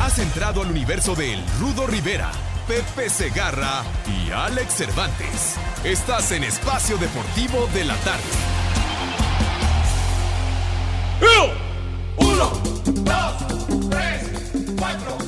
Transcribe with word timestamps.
Has 0.00 0.18
entrado 0.20 0.62
al 0.62 0.70
universo 0.70 1.14
del 1.14 1.42
Rudo 1.58 1.86
Rivera, 1.86 2.30
Pepe 2.68 3.10
Segarra 3.10 3.82
y 4.06 4.30
Alex 4.30 4.74
Cervantes. 4.74 5.56
Estás 5.82 6.30
en 6.32 6.44
Espacio 6.44 6.96
Deportivo 6.98 7.68
de 7.74 7.84
la 7.84 7.96
Tarde. 7.96 8.22
Uno, 12.16 12.52
dos, 13.02 13.90
tres, 13.90 14.30
cuatro, 14.78 15.18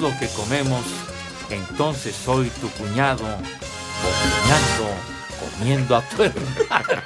lo 0.00 0.16
que 0.18 0.28
comemos, 0.28 0.84
entonces 1.50 2.14
soy 2.14 2.50
tu 2.60 2.68
cuñado, 2.70 3.24
opinando, 3.24 4.94
comiendo 5.58 5.96
a 5.96 6.02
tu 6.02 6.22
hermana. 6.24 7.02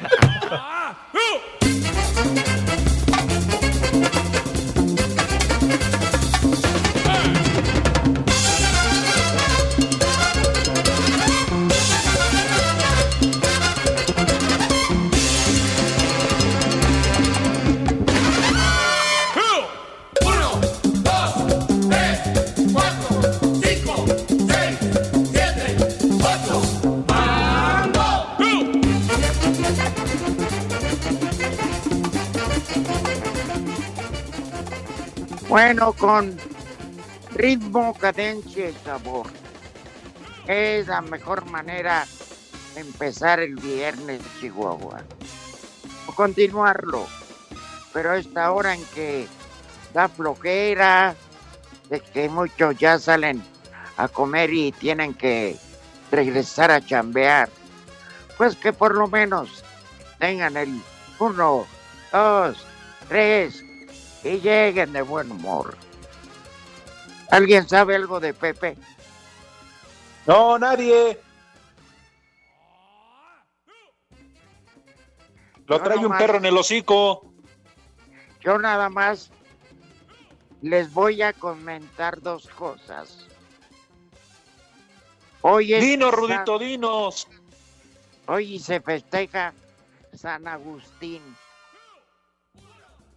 Bueno, 35.53 35.93
con 35.93 36.35
ritmo, 37.35 37.93
cadencia 37.93 38.71
y 38.71 38.75
sabor. 38.87 39.27
Es 40.47 40.87
la 40.87 41.03
mejor 41.03 41.45
manera 41.45 42.07
de 42.75 42.81
empezar 42.81 43.39
el 43.39 43.57
viernes, 43.57 44.23
Chihuahua. 44.41 45.03
O 46.07 46.15
continuarlo. 46.15 47.07
Pero 47.93 48.15
esta 48.15 48.51
hora 48.51 48.75
en 48.75 48.83
que 48.95 49.29
da 49.93 50.09
flojera, 50.09 51.15
de 51.91 52.01
que 52.01 52.31
muchos 52.31 52.79
ya 52.79 52.99
salen 52.99 53.43
a 53.99 54.09
comer 54.09 54.51
y 54.55 54.73
tienen 54.73 55.13
que 55.13 55.59
regresar 56.11 56.71
a 56.71 56.81
chambear, 56.81 57.51
pues 58.39 58.57
que 58.57 58.73
por 58.73 58.95
lo 58.95 59.07
menos 59.07 59.63
tengan 60.19 60.57
el 60.57 60.81
uno, 61.19 61.67
dos, 62.11 62.57
tres 63.07 63.63
y 64.25 64.39
lleguen 64.41 64.93
de 64.93 65.03
buen 65.03 65.31
humor. 65.31 65.77
¿Alguien 67.31 67.69
sabe 67.69 67.97
algo 67.97 68.21
de 68.21 68.35
Pepe? 68.35 68.77
No, 70.27 70.59
nadie. 70.59 71.19
Lo 75.67 75.79
Yo 75.79 75.83
trae 75.83 75.99
un 75.99 76.17
perro 76.17 76.39
en 76.39 76.45
el 76.45 76.57
hocico. 76.57 77.33
Yo 78.41 78.59
nada 78.59 78.89
más 78.89 79.31
les 80.61 80.93
voy 80.93 81.23
a 81.23 81.33
comentar 81.33 82.21
dos 82.21 82.49
cosas. 82.49 83.27
Hoy 85.41 85.75
es 85.75 85.83
Dinos, 85.83 86.15
Rudito, 86.15 86.59
dinos. 86.59 87.27
Hoy 88.27 88.61
se 88.61 88.81
festeja 88.81 89.53
San 90.15 90.47
Agustín. 90.47 91.21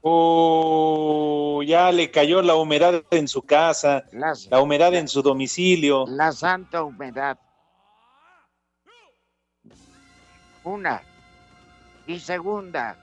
Oh, 0.08 1.64
ya 1.66 1.92
le 1.92 2.12
cayó 2.12 2.44
la 2.44 2.54
humedad 2.56 3.04
en 3.10 3.28
su 3.28 3.42
casa, 3.42 4.04
la 4.52 4.62
humedad 4.62 4.94
en 4.94 5.08
su 5.08 5.24
domicilio. 5.24 6.06
la 6.08 6.32
santa 6.32 6.84
humedad. 6.84 7.40
Una. 10.64 11.02
Y 12.06 12.20
segunda. 12.20 12.96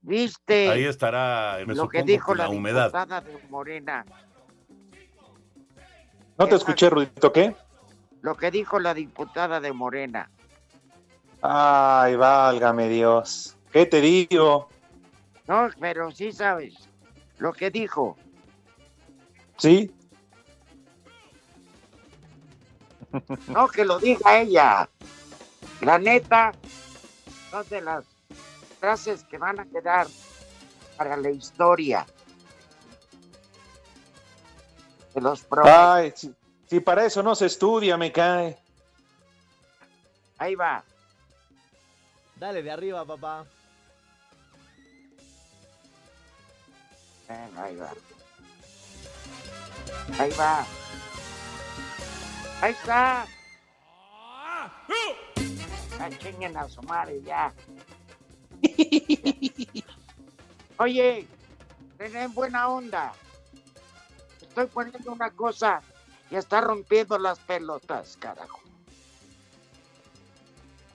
¿Viste 0.00 0.68
Ahí 0.70 0.84
estará, 0.84 1.58
me 1.66 1.74
lo 1.74 1.88
que 1.88 2.04
dijo 2.04 2.30
que 2.30 2.38
la, 2.38 2.44
la 2.44 2.50
humedad. 2.50 2.84
diputada 2.84 3.20
de 3.22 3.36
Morena? 3.48 4.06
No 6.38 6.46
te 6.46 6.54
escuché, 6.54 6.88
Rudito, 6.88 7.32
¿qué? 7.32 7.56
Lo 8.22 8.36
que 8.36 8.52
dijo 8.52 8.78
la 8.78 8.94
diputada 8.94 9.58
de 9.58 9.72
Morena. 9.72 10.30
Ay, 11.42 12.14
válgame 12.14 12.88
Dios. 12.88 13.56
¿Qué 13.72 13.86
te 13.86 14.00
digo? 14.00 14.68
No, 15.46 15.68
pero 15.78 16.10
sí 16.10 16.32
sabes 16.32 16.74
lo 17.38 17.52
que 17.52 17.70
dijo. 17.70 18.16
¿Sí? 19.58 19.92
No, 23.48 23.66
que 23.66 23.84
lo 23.84 23.98
diga 23.98 24.38
ella. 24.38 24.88
La 25.80 25.98
neta, 25.98 26.52
son 27.50 27.68
de 27.68 27.80
las 27.80 28.04
frases 28.78 29.24
que 29.24 29.36
van 29.36 29.58
a 29.58 29.64
quedar 29.64 30.06
para 30.96 31.16
la 31.16 31.30
historia. 31.30 32.06
Se 35.12 35.20
los 35.20 35.42
prometo. 35.42 35.76
Ay, 35.76 36.12
si, 36.14 36.32
si 36.68 36.78
para 36.78 37.04
eso 37.04 37.20
no 37.20 37.34
se 37.34 37.46
estudia, 37.46 37.96
me 37.96 38.12
cae. 38.12 38.56
Ahí 40.38 40.54
va. 40.54 40.84
Dale 42.36 42.62
de 42.62 42.70
arriba, 42.70 43.04
papá. 43.04 43.44
Ahí 47.30 47.76
va. 47.76 47.90
Ahí 50.18 50.32
va. 50.32 50.66
Ahí 52.60 52.72
está. 52.72 53.26
Ah, 55.98 56.10
chinguen 56.18 56.56
a 56.56 56.68
su 56.68 56.82
madre 56.82 57.22
ya. 57.22 57.52
Oye, 60.78 61.28
ten 61.98 62.34
buena 62.34 62.68
onda. 62.68 63.12
Estoy 64.40 64.66
poniendo 64.66 65.12
una 65.12 65.30
cosa 65.30 65.82
y 66.30 66.36
está 66.36 66.60
rompiendo 66.60 67.18
las 67.18 67.38
pelotas, 67.38 68.16
carajo. 68.16 68.60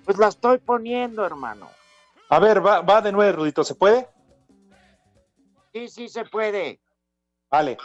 Pues 0.04 0.18
la 0.18 0.28
estoy 0.28 0.58
poniendo, 0.58 1.26
hermano. 1.26 1.70
A 2.30 2.40
ver, 2.40 2.66
va, 2.66 2.82
va 2.82 3.02
de 3.02 3.12
nuevo, 3.12 3.38
Rudito, 3.38 3.64
¿se 3.64 3.76
puede? 3.76 4.08
Sí, 5.76 5.90
sí 5.90 6.08
se 6.08 6.24
puede. 6.24 6.80
Vale. 7.52 7.76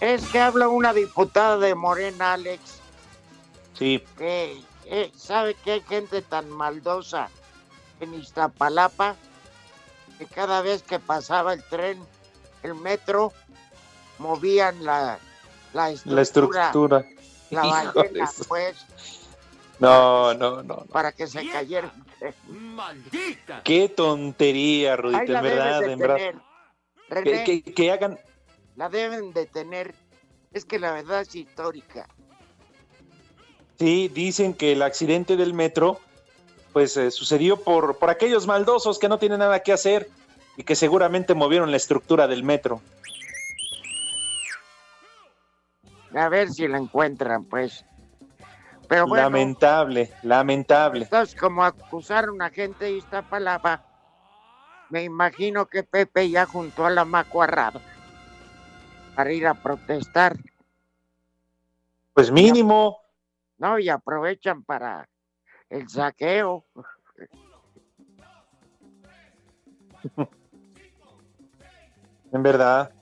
Es 0.00 0.26
que 0.28 0.38
habla 0.38 0.68
una 0.68 0.94
diputada 0.94 1.58
de 1.58 1.74
Morena, 1.74 2.32
Alex, 2.32 2.80
Sí. 3.78 4.02
que 4.16 4.62
eh, 4.86 5.10
sabe 5.16 5.54
que 5.54 5.72
hay 5.72 5.80
gente 5.82 6.22
tan 6.22 6.50
maldosa 6.50 7.28
en 8.00 8.14
Iztapalapa 8.14 9.16
que 10.18 10.26
cada 10.26 10.62
vez 10.62 10.82
que 10.82 10.98
pasaba 10.98 11.52
el 11.54 11.62
tren, 11.64 11.98
el 12.62 12.74
metro, 12.74 13.32
movían 14.18 14.84
la, 14.84 15.18
la 15.72 15.90
estructura, 15.90 16.14
La 16.16 16.22
estructura. 16.22 17.04
la 17.50 17.62
ballena, 17.62 18.30
pues, 18.48 18.76
No, 19.80 20.34
no, 20.34 20.62
no. 20.62 20.76
no. 20.76 20.84
para 20.86 21.12
que 21.12 21.26
se 21.26 21.48
cayera. 21.50 21.92
¡Maldita! 22.48 23.62
Qué 23.64 23.88
tontería, 23.88 24.96
Rudito, 24.96 25.22
en 25.34 25.42
verdad, 25.42 25.80
de 25.80 25.92
en 25.92 25.98
verdad. 25.98 27.44
que- 27.44 27.62
que 27.62 27.90
hagan, 27.92 28.18
la 28.76 28.88
deben 28.88 29.32
de 29.32 29.46
tener. 29.46 29.94
Es 30.52 30.64
que 30.64 30.78
la 30.78 30.92
verdad 30.92 31.22
es 31.22 31.34
histórica. 31.34 32.08
Sí, 33.78 34.08
dicen 34.08 34.54
que 34.54 34.72
el 34.72 34.82
accidente 34.82 35.36
del 35.36 35.54
metro, 35.54 36.00
pues 36.72 36.96
eh, 36.96 37.10
sucedió 37.10 37.56
por, 37.62 37.98
por 37.98 38.10
aquellos 38.10 38.46
maldosos 38.46 38.98
que 38.98 39.08
no 39.08 39.18
tienen 39.18 39.38
nada 39.40 39.60
que 39.60 39.72
hacer 39.72 40.08
y 40.56 40.64
que 40.64 40.74
seguramente 40.76 41.34
movieron 41.34 41.70
la 41.70 41.76
estructura 41.76 42.26
del 42.28 42.42
metro. 42.42 42.80
A 46.14 46.28
ver 46.28 46.50
si 46.50 46.68
la 46.68 46.78
encuentran, 46.78 47.44
pues. 47.44 47.84
Pero 48.88 49.06
bueno, 49.06 49.24
Lamentable, 49.24 50.12
lamentable. 50.22 51.04
entonces 51.04 51.34
como 51.38 51.64
acusaron 51.64 52.40
a 52.42 52.50
gente 52.50 52.84
de 52.84 52.92
Iztapalapa, 52.92 53.82
me 54.90 55.02
imagino 55.02 55.66
que 55.66 55.82
Pepe 55.82 56.28
ya 56.28 56.44
juntó 56.46 56.84
a 56.84 56.90
la 56.90 57.04
macuarrada 57.04 57.80
para 59.16 59.32
ir 59.32 59.46
a 59.46 59.54
protestar, 59.54 60.36
Pues 62.12 62.30
mínimo, 62.30 62.98
¿no? 63.64 63.78
Y 63.78 63.88
aprovechan 63.88 64.62
para 64.62 65.08
el 65.70 65.88
saqueo. 65.88 66.66
en 72.32 72.42
verdad. 72.42 72.92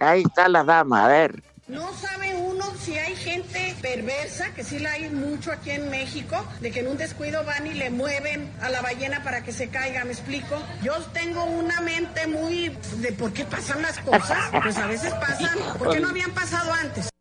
Ahí 0.00 0.22
está 0.22 0.48
la 0.48 0.64
dama, 0.64 1.04
a 1.04 1.08
ver. 1.08 1.40
No 1.68 1.92
sabe 1.94 2.34
uno 2.34 2.64
si 2.74 2.98
hay 2.98 3.14
gente 3.14 3.76
perversa, 3.80 4.52
que 4.52 4.64
sí 4.64 4.80
la 4.80 4.90
hay 4.92 5.08
mucho 5.08 5.52
aquí 5.52 5.70
en 5.70 5.88
México, 5.88 6.44
de 6.60 6.72
que 6.72 6.80
en 6.80 6.88
un 6.88 6.98
descuido 6.98 7.44
van 7.44 7.68
y 7.68 7.74
le 7.74 7.90
mueven 7.90 8.52
a 8.60 8.70
la 8.70 8.82
ballena 8.82 9.22
para 9.22 9.44
que 9.44 9.52
se 9.52 9.68
caiga, 9.68 10.04
¿me 10.04 10.12
explico? 10.12 10.60
Yo 10.82 10.94
tengo 11.12 11.44
una 11.44 11.80
mente 11.80 12.26
muy 12.26 12.76
de 12.96 13.12
por 13.12 13.32
qué 13.32 13.44
pasan 13.44 13.82
las 13.82 14.00
cosas, 14.00 14.50
pues 14.62 14.76
a 14.76 14.86
veces 14.88 15.14
pasan, 15.14 15.58
¿por 15.78 15.92
qué 15.92 16.00
no 16.00 16.08
habían 16.08 16.32
pasado 16.32 16.72
antes? 16.72 17.13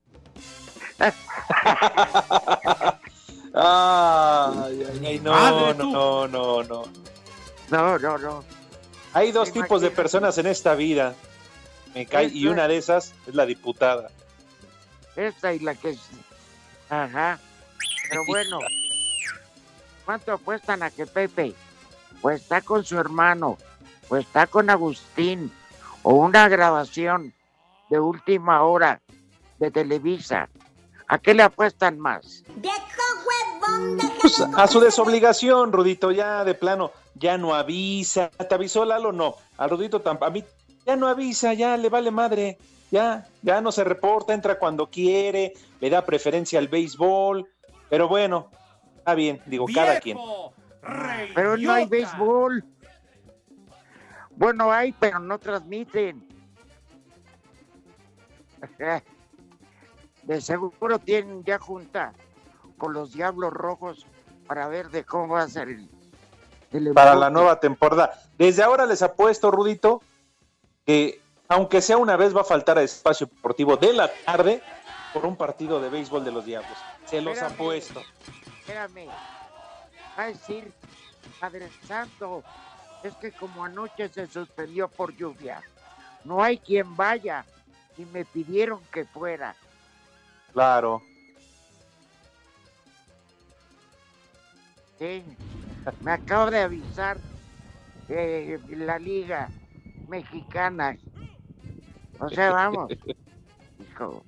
Ay, 3.56 5.20
no, 5.24 5.32
Madre, 5.32 5.76
no, 5.76 6.28
no, 6.28 6.28
no, 6.28 6.64
no. 6.64 6.84
No, 7.70 8.00
no, 8.00 8.18
no. 8.18 8.44
Hay 9.14 9.32
dos 9.32 9.52
tipos 9.52 9.82
de 9.82 9.92
personas 9.92 10.38
en 10.38 10.48
esta 10.48 10.76
vida. 10.76 11.16
Me 11.94 12.06
cae, 12.06 12.26
y 12.28 12.48
una 12.48 12.68
de 12.68 12.78
esas 12.78 13.14
es 13.28 13.36
la 13.36 13.46
diputada. 13.46 14.10
Esta 15.16 15.54
y 15.54 15.60
la 15.60 15.76
que 15.76 15.92
es. 15.92 16.00
Ajá. 16.90 17.40
Pero 18.10 18.22
bueno. 18.28 18.60
¿Cuánto 20.06 20.34
apuestan 20.34 20.84
a 20.84 20.90
que 20.90 21.06
Pepe? 21.06 21.54
Pues 22.22 22.42
está 22.42 22.62
con 22.62 22.84
su 22.84 22.98
hermano. 23.00 23.58
Pues 24.10 24.26
está 24.26 24.48
con 24.48 24.70
Agustín. 24.70 25.52
O 26.02 26.16
una 26.16 26.50
grabación 26.50 27.34
de 27.90 28.00
última 28.00 28.64
hora 28.64 29.00
de 29.60 29.72
Televisa. 29.72 30.50
¿A 31.08 31.18
qué 31.18 31.34
le 31.34 31.44
apuestan 31.44 32.00
más? 32.00 32.44
Pues, 34.22 34.40
a 34.40 34.68
su 34.68 34.80
desobligación, 34.80 35.72
Rudito, 35.72 36.12
ya 36.12 36.44
de 36.44 36.54
plano, 36.54 36.92
ya 37.16 37.38
no 37.38 37.54
avisa. 37.54 38.30
¿Te 38.30 38.56
avisó 38.56 38.86
Lalo? 38.86 39.12
No. 39.12 39.36
A 39.58 39.68
Rudito 39.68 40.02
tampoco. 40.02 40.26
A 40.26 40.30
mí 40.30 40.44
ya 40.86 40.96
no 40.96 41.08
avisa, 41.08 41.54
ya 41.54 41.78
le 41.78 41.90
vale 41.90 42.12
madre. 42.12 42.58
Ya, 42.92 43.28
ya 43.42 43.60
no 43.60 43.72
se 43.72 43.84
reporta, 43.84 44.34
entra 44.34 44.60
cuando 44.60 44.88
quiere, 44.88 45.54
le 45.80 45.90
da 45.90 46.06
preferencia 46.06 46.60
al 46.60 46.68
béisbol. 46.68 47.50
Pero 47.90 48.08
bueno, 48.08 48.52
está 48.98 49.16
bien, 49.16 49.42
digo, 49.48 49.66
cada 49.74 50.00
quien. 50.00 50.18
Pero 51.34 51.58
no 51.58 51.74
hay 51.74 51.86
béisbol. 51.86 52.64
Bueno, 54.36 54.72
hay, 54.72 54.92
pero 54.94 55.20
no 55.20 55.40
transmiten. 55.40 56.28
De 60.24 60.42
seguro 60.42 61.00
tienen 61.00 61.44
ya 61.44 61.60
junta 61.60 62.14
con 62.78 62.94
los 62.94 63.14
Diablos 63.14 63.54
Rojos 63.54 64.06
para 64.48 64.68
ver 64.68 64.90
de 64.90 65.04
cómo 65.04 65.36
va 65.36 65.44
a 65.44 65.50
ser 65.50 65.70
el, 65.70 65.90
el 66.72 66.94
para 66.94 67.16
la 67.16 67.30
nueva 67.30 67.60
temporada. 67.60 68.14
Desde 68.38 68.64
ahora 68.64 68.86
les 68.86 69.02
apuesto, 69.02 69.52
Rudito, 69.52 70.02
que 70.86 71.22
aunque 71.48 71.82
sea 71.82 71.98
una 71.98 72.18
vez 72.18 72.36
va 72.36 72.42
a 72.42 72.46
faltar 72.46 72.78
a 72.78 72.82
espacio 72.82 73.28
deportivo 73.28 73.78
de 73.78 73.94
la 73.94 74.12
tarde 74.26 74.62
por 75.14 75.26
un 75.26 75.36
partido 75.36 75.80
de 75.80 75.90
béisbol 75.90 76.24
de 76.26 76.32
los 76.32 76.46
Diablos. 76.46 76.78
Se 77.06 77.22
los 77.22 77.34
Espérame. 77.34 77.54
apuesto. 77.54 78.02
Espérame. 78.60 79.08
Va 80.18 80.24
a 80.24 80.28
decir, 80.28 80.74
Padre 81.40 81.70
Santo, 81.86 82.44
es 83.04 83.14
que 83.16 83.32
como 83.32 83.64
anoche 83.64 84.10
se 84.10 84.28
suspendió 84.28 84.88
por 84.88 85.16
lluvia, 85.16 85.62
no 86.24 86.42
hay 86.42 86.58
quien 86.58 86.96
vaya 86.96 87.46
y 87.98 88.06
me 88.06 88.26
pidieron 88.26 88.82
que 88.92 89.06
fuera. 89.06 89.56
Claro. 90.54 91.02
Sí, 95.00 95.24
me 96.02 96.12
acabo 96.12 96.52
de 96.52 96.60
avisar 96.62 97.18
eh, 98.08 98.60
la 98.70 99.00
liga 99.00 99.50
mexicana. 100.08 100.98
O 102.20 102.30
sea, 102.30 102.52
vamos. 102.52 102.92
Hijo, 103.80 104.24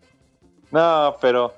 No, 0.72 1.16
pero 1.22 1.54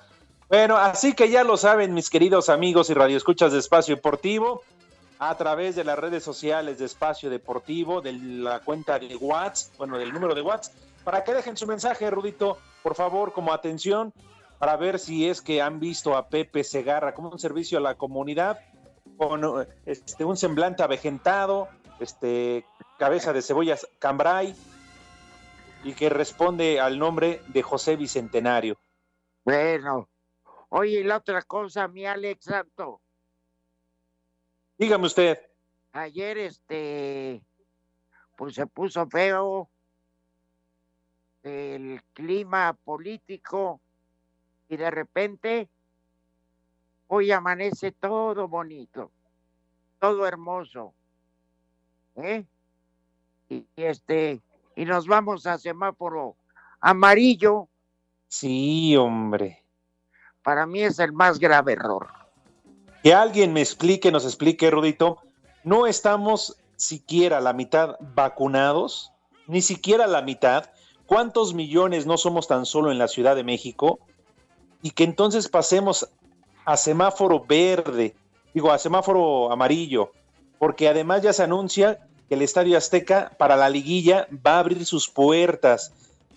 bueno, 0.50 0.76
así 0.78 1.14
que 1.14 1.30
ya 1.30 1.44
lo 1.44 1.58
saben, 1.58 1.94
mis 1.94 2.10
queridos 2.10 2.50
amigos 2.50 2.90
y 2.90 2.94
radioescuchas 2.94 3.54
de 3.54 3.60
Espacio 3.60 3.96
Deportivo, 3.96 4.64
a 5.20 5.36
través 5.36 5.76
de 5.76 5.84
las 5.84 5.98
redes 5.98 6.24
sociales 6.24 6.78
de 6.78 6.86
Espacio 6.86 7.30
Deportivo, 7.30 8.02
de 8.02 8.14
la 8.14 8.60
cuenta 8.60 9.00
de 9.00 9.16
WhatsApp, 9.16 9.78
bueno, 9.78 9.98
del 9.98 10.14
número 10.14 10.36
de 10.36 10.42
WhatsApp, 10.42 10.76
para 11.04 11.24
que 11.24 11.34
dejen 11.34 11.58
su 11.58 11.66
mensaje, 11.66 12.10
Rudito, 12.12 12.60
por 12.84 12.96
favor, 12.96 13.34
como 13.34 13.52
atención, 13.52 14.14
para 14.60 14.76
ver 14.76 15.00
si 15.00 15.28
es 15.28 15.42
que 15.42 15.62
han 15.62 15.80
visto 15.80 16.16
a 16.16 16.30
Pepe 16.30 16.64
Segarra 16.64 17.14
como 17.14 17.30
un 17.30 17.40
servicio 17.40 17.78
a 17.78 17.82
la 17.82 17.96
comunidad, 17.96 18.60
con 19.18 19.68
este, 19.86 20.26
un 20.26 20.38
semblante 20.38 20.84
avejentado, 20.84 21.68
este, 22.00 22.66
cabeza 22.98 23.34
de 23.34 23.42
cebollas 23.42 23.88
cambray, 24.00 24.56
y 25.84 25.94
que 25.94 26.10
responde 26.10 26.80
al 26.80 26.98
nombre 26.98 27.42
de 27.48 27.62
José 27.62 27.96
Bicentenario. 27.96 28.78
Bueno, 29.44 30.10
oye, 30.70 31.04
la 31.04 31.18
otra 31.18 31.42
cosa, 31.44 31.88
mi 31.88 32.06
Alex 32.06 32.46
Santo, 32.46 33.02
Dígame 34.78 35.08
usted. 35.08 35.40
ayer 35.94 36.38
este, 36.38 37.42
pues 38.36 38.54
se 38.54 38.68
puso 38.68 39.08
feo 39.08 39.70
el 41.42 42.04
clima 42.14 42.74
político 42.84 43.82
y 44.70 44.78
de 44.78 44.92
repente 44.92 45.70
hoy 47.08 47.32
amanece 47.32 47.92
todo 47.92 48.48
bonito, 48.48 49.12
todo 50.00 50.28
hermoso, 50.28 50.94
¿eh? 52.16 52.46
Y, 53.50 53.66
y, 53.76 53.84
este, 53.84 54.42
y 54.76 54.86
nos 54.86 55.08
vamos 55.08 55.46
a 55.46 55.58
semáforo 55.58 56.36
amarillo, 56.82 57.68
Sí, 58.30 58.96
hombre. 58.98 59.64
para 60.44 60.66
mí 60.66 60.82
es 60.82 61.00
el 61.00 61.14
más 61.14 61.40
grave 61.40 61.74
error. 61.74 62.08
Que 63.04 63.14
alguien 63.14 63.54
me 63.54 63.62
explique, 63.62 64.12
nos 64.12 64.26
explique, 64.26 64.70
Rudito. 64.70 65.24
No 65.64 65.88
estamos 65.88 66.58
siquiera 66.76 67.40
la 67.40 67.54
mitad 67.54 67.96
vacunados, 68.02 69.14
ni 69.48 69.62
siquiera 69.62 70.08
la 70.08 70.22
mitad, 70.22 70.70
¿cuántos 71.06 71.54
millones 71.54 72.06
no 72.06 72.18
somos 72.18 72.48
tan 72.50 72.66
solo 72.66 72.92
en 72.92 72.98
la 72.98 73.08
Ciudad 73.08 73.36
de 73.36 73.46
México? 73.46 74.00
Y 74.82 74.92
que 74.92 75.04
entonces 75.04 75.48
pasemos 75.48 76.08
a 76.66 76.78
semáforo 76.78 77.44
verde, 77.46 78.16
digo, 78.54 78.72
a 78.72 78.78
semáforo 78.78 79.52
amarillo, 79.52 80.12
porque 80.60 80.88
además 80.90 81.22
ya 81.22 81.34
se 81.34 81.44
anuncia 81.44 82.00
que 82.30 82.36
el 82.36 82.42
Estadio 82.42 82.78
Azteca 82.78 83.32
para 83.38 83.56
la 83.56 83.70
liguilla 83.70 84.28
va 84.46 84.56
a 84.56 84.60
abrir 84.60 84.86
sus 84.86 85.10
puertas 85.10 85.92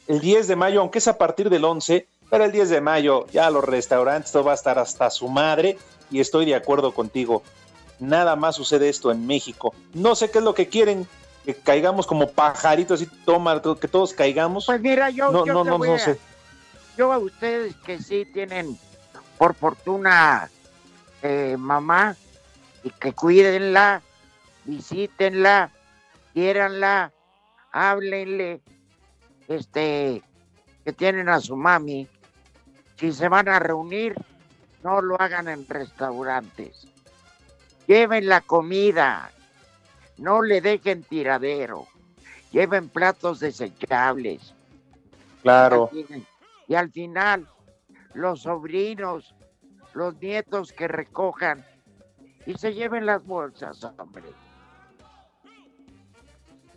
el 0.06 0.20
10 0.20 0.48
de 0.48 0.56
mayo, 0.56 0.80
aunque 0.80 0.98
es 0.98 1.08
a 1.08 1.18
partir 1.18 1.50
del 1.50 1.64
11, 1.64 2.06
pero 2.30 2.44
el 2.44 2.52
10 2.52 2.68
de 2.70 2.80
mayo 2.80 3.26
ya 3.32 3.50
los 3.50 3.64
restaurantes, 3.64 4.32
todo 4.32 4.44
va 4.44 4.52
a 4.52 4.54
estar 4.54 4.78
hasta 4.78 5.10
su 5.10 5.28
madre 5.28 5.78
y 6.10 6.20
estoy 6.20 6.46
de 6.46 6.54
acuerdo 6.54 6.92
contigo. 6.92 7.42
Nada 7.98 8.34
más 8.36 8.56
sucede 8.56 8.88
esto 8.88 9.10
en 9.10 9.26
México. 9.26 9.74
No 9.94 10.14
sé 10.14 10.30
qué 10.30 10.38
es 10.38 10.44
lo 10.44 10.54
que 10.54 10.68
quieren, 10.68 11.06
que 11.44 11.54
caigamos 11.54 12.06
como 12.06 12.30
pajaritos 12.30 13.02
y 13.02 13.06
toma, 13.06 13.60
que 13.80 13.88
todos 13.88 14.14
caigamos. 14.14 14.66
Pues 14.66 14.80
mira, 14.80 15.10
yo, 15.10 15.30
no, 15.30 15.44
yo 15.44 15.52
no, 15.52 15.64
te 15.64 15.70
no, 15.70 15.78
voy 15.78 15.88
no 15.88 15.94
a- 15.94 15.98
sé. 15.98 16.18
Yo 17.00 17.14
a 17.14 17.18
ustedes 17.18 17.74
que 17.76 17.98
sí 17.98 18.26
tienen, 18.26 18.78
por 19.38 19.54
fortuna, 19.54 20.50
eh, 21.22 21.56
mamá, 21.58 22.14
y 22.84 22.90
que 22.90 23.14
cuídenla, 23.14 24.02
visítenla, 24.66 25.70
quiéranla, 26.34 27.10
háblenle, 27.72 28.60
este, 29.48 30.22
que 30.84 30.92
tienen 30.92 31.30
a 31.30 31.40
su 31.40 31.56
mami. 31.56 32.06
Si 32.98 33.12
se 33.12 33.30
van 33.30 33.48
a 33.48 33.58
reunir, 33.58 34.14
no 34.82 35.00
lo 35.00 35.18
hagan 35.18 35.48
en 35.48 35.66
restaurantes. 35.66 36.86
Lleven 37.86 38.28
la 38.28 38.42
comida, 38.42 39.30
no 40.18 40.42
le 40.42 40.60
dejen 40.60 41.02
tiradero, 41.02 41.86
lleven 42.52 42.90
platos 42.90 43.40
desechables. 43.40 44.52
Claro. 45.40 45.90
Y 46.70 46.76
al 46.76 46.92
final, 46.92 47.48
los 48.14 48.42
sobrinos, 48.42 49.34
los 49.92 50.14
nietos 50.22 50.72
que 50.72 50.86
recojan 50.86 51.66
y 52.46 52.54
se 52.54 52.74
lleven 52.74 53.06
las 53.06 53.26
bolsas, 53.26 53.82
hombre. 53.98 54.22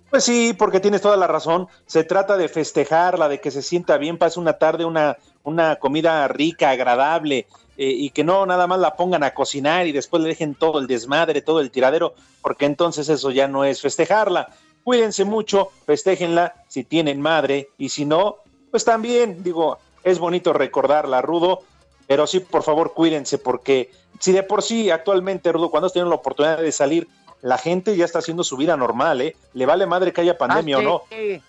Pues 0.09 0.23
sí, 0.23 0.55
porque 0.57 0.79
tienes 0.79 1.03
toda 1.03 1.15
la 1.15 1.27
razón. 1.27 1.67
Se 1.85 2.03
trata 2.03 2.37
de 2.37 2.49
festejarla, 2.49 3.29
de 3.29 3.39
que 3.39 3.51
se 3.51 3.61
sienta 3.61 3.99
bien, 3.99 4.17
pase 4.17 4.39
una 4.39 4.53
tarde, 4.53 4.83
una, 4.83 5.15
una 5.43 5.75
comida 5.75 6.27
rica, 6.27 6.71
agradable, 6.71 7.45
eh, 7.77 7.85
y 7.85 8.09
que 8.09 8.23
no 8.23 8.47
nada 8.47 8.65
más 8.65 8.79
la 8.79 8.95
pongan 8.95 9.23
a 9.23 9.35
cocinar 9.35 9.85
y 9.85 9.91
después 9.91 10.23
le 10.23 10.29
dejen 10.29 10.55
todo 10.55 10.79
el 10.79 10.87
desmadre, 10.87 11.43
todo 11.43 11.59
el 11.59 11.69
tiradero, 11.69 12.15
porque 12.41 12.65
entonces 12.65 13.09
eso 13.09 13.29
ya 13.29 13.47
no 13.47 13.63
es 13.63 13.79
festejarla. 13.79 14.49
Cuídense 14.83 15.23
mucho, 15.23 15.69
festéjenla 15.85 16.55
si 16.67 16.83
tienen 16.83 17.21
madre, 17.21 17.69
y 17.77 17.89
si 17.89 18.05
no, 18.05 18.37
pues 18.73 18.85
también, 18.85 19.43
digo, 19.43 19.77
es 20.03 20.17
bonito 20.17 20.51
recordarla, 20.51 21.21
Rudo, 21.21 21.61
pero 22.07 22.25
sí, 22.25 22.39
por 22.39 22.63
favor, 22.63 22.95
cuídense, 22.95 23.37
porque 23.37 23.91
si 24.19 24.31
de 24.31 24.41
por 24.41 24.63
sí 24.63 24.89
actualmente, 24.89 25.51
Rudo, 25.51 25.69
cuando 25.69 25.85
has 25.85 25.93
tenido 25.93 26.09
la 26.09 26.15
oportunidad 26.15 26.57
de 26.57 26.71
salir, 26.71 27.07
la 27.43 27.59
gente 27.59 27.95
ya 27.95 28.03
está 28.03 28.17
haciendo 28.17 28.43
su 28.43 28.57
vida 28.57 28.75
normal, 28.75 29.21
¿eh? 29.21 29.35
Le 29.53 29.67
vale 29.67 29.85
madre 29.85 30.11
que 30.11 30.21
haya 30.21 30.39
pandemia 30.39 30.77
Ah, 30.77 30.79
o 30.79 30.81
sí, 30.81 30.87
no. 30.87 31.01
sí. 31.11 31.41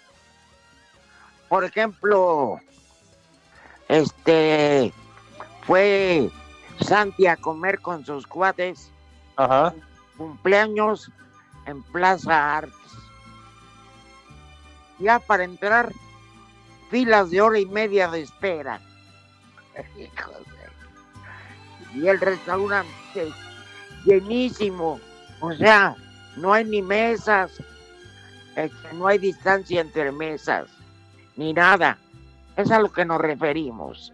Por 1.49 1.65
ejemplo, 1.65 2.61
este 3.89 4.93
fue 5.67 6.29
Santi 6.83 7.27
a 7.27 7.39
comer 7.39 7.81
con 7.81 8.05
sus 8.05 8.27
cuates 8.27 8.91
Ajá. 9.37 9.73
cumpleaños 10.19 11.11
en 11.65 11.83
Plaza 11.85 12.59
Arts. 12.59 12.75
Ya 14.99 15.21
para 15.21 15.45
entrar, 15.45 15.91
filas 16.91 17.31
de 17.31 17.41
hora 17.41 17.59
y 17.59 17.67
media 17.67 18.09
de 18.09 18.23
espera. 18.23 18.81
Y 21.95 22.09
el 22.09 22.19
restaurante 22.19 23.33
llenísimo. 24.05 25.01
O 25.41 25.53
sea, 25.53 25.97
no 26.37 26.53
hay 26.53 26.65
ni 26.65 26.83
mesas, 26.83 27.53
este, 28.57 28.93
no 28.95 29.07
hay 29.07 29.19
distancia 29.19 29.81
entre 29.81 30.11
mesas, 30.13 30.69
ni 31.37 31.53
nada. 31.53 31.99
Es 32.57 32.71
a 32.71 32.79
lo 32.79 32.93
que 32.93 33.05
nos 33.05 33.21
referimos. 33.21 34.13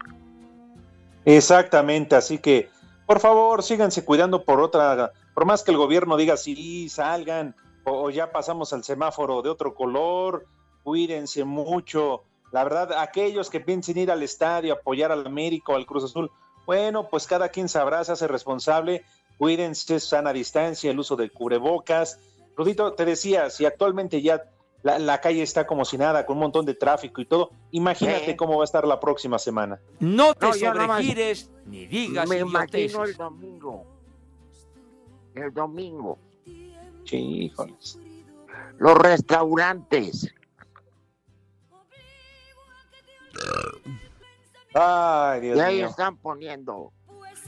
Exactamente, 1.25 2.15
así 2.15 2.39
que 2.39 2.69
por 3.05 3.19
favor 3.19 3.61
síganse 3.61 4.03
cuidando 4.03 4.43
por 4.43 4.59
otra, 4.61 5.11
por 5.33 5.45
más 5.45 5.63
que 5.63 5.71
el 5.71 5.77
gobierno 5.77 6.17
diga 6.17 6.37
sí, 6.37 6.89
salgan, 6.89 7.55
o 7.83 8.09
ya 8.09 8.31
pasamos 8.31 8.73
al 8.73 8.83
semáforo 8.83 9.41
de 9.41 9.49
otro 9.49 9.75
color, 9.75 10.45
cuídense 10.83 11.43
mucho. 11.43 12.23
La 12.51 12.63
verdad, 12.63 12.93
aquellos 12.99 13.49
que 13.49 13.59
piensen 13.61 13.97
ir 13.97 14.11
al 14.11 14.23
estadio, 14.23 14.73
apoyar 14.73 15.11
al 15.11 15.25
América 15.25 15.71
o 15.73 15.75
al 15.75 15.85
Cruz 15.85 16.03
Azul, 16.03 16.29
bueno, 16.65 17.07
pues 17.09 17.27
cada 17.27 17.49
quien 17.49 17.69
sabrá, 17.69 18.03
se 18.03 18.11
hace 18.11 18.27
responsable, 18.27 19.03
cuídense, 19.37 19.99
sana 19.99 20.33
distancia, 20.33 20.91
el 20.91 20.99
uso 20.99 21.15
del 21.15 21.31
cubrebocas. 21.31 22.19
Rudito, 22.55 22.93
te 22.93 23.05
decía, 23.05 23.49
si 23.49 23.65
actualmente 23.65 24.21
ya 24.21 24.43
la, 24.83 24.99
la 24.99 25.21
calle 25.21 25.41
está 25.43 25.65
como 25.65 25.85
si 25.85 25.97
nada, 25.97 26.25
con 26.25 26.35
un 26.37 26.41
montón 26.41 26.65
de 26.65 26.73
tráfico 26.73 27.21
y 27.21 27.25
todo, 27.25 27.51
imagínate 27.71 28.35
cómo 28.35 28.57
va 28.57 28.63
a 28.63 28.65
estar 28.65 28.85
la 28.85 28.99
próxima 28.99 29.39
semana. 29.39 29.79
No 29.99 30.33
te 30.33 30.47
No, 30.47 30.53
sobregires 30.53 31.49
ni 31.65 31.85
digas 31.85 32.27
Me 32.27 32.37
idioteces. 32.37 32.91
imagino 32.91 33.03
el 33.05 33.15
domingo. 33.15 33.85
El 35.35 35.53
domingo. 35.53 36.17
Sí, 37.05 37.17
híjoles. 37.45 37.97
Los 38.77 38.97
restaurantes. 38.97 40.33
Ay, 44.73 45.41
Dios 45.41 45.57
y 45.57 45.59
ahí 45.59 45.75
mío. 45.77 45.87
están 45.87 46.17
poniendo 46.17 46.93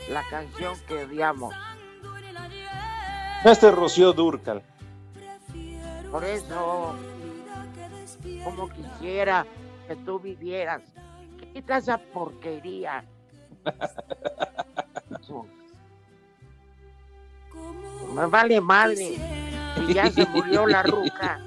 la 0.09 0.23
canción 0.29 0.77
que 0.87 1.05
odiamos. 1.05 1.53
Este 3.45 3.67
es 3.67 3.75
Rocío 3.75 4.13
Durcal. 4.13 4.61
Por 6.11 6.23
eso, 6.23 6.95
como 8.43 8.69
quisiera 8.69 9.45
que 9.87 9.95
tú 9.97 10.19
vivieras. 10.19 10.81
Quita 11.53 11.77
esa 11.77 11.97
porquería. 11.97 13.05
Me 18.13 18.25
vale 18.27 18.61
madre. 18.61 19.17
Si 19.75 19.93
ya 19.93 20.09
se 20.11 20.25
murió 20.27 20.65
la 20.67 20.83
ruca. 20.83 21.39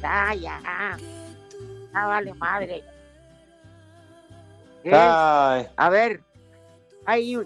Ya, 0.00 0.34
ya. 0.34 0.96
Ya 1.92 2.06
vale 2.06 2.34
madre. 2.34 2.84
A 4.90 5.88
ver, 5.90 6.22
hay 7.06 7.38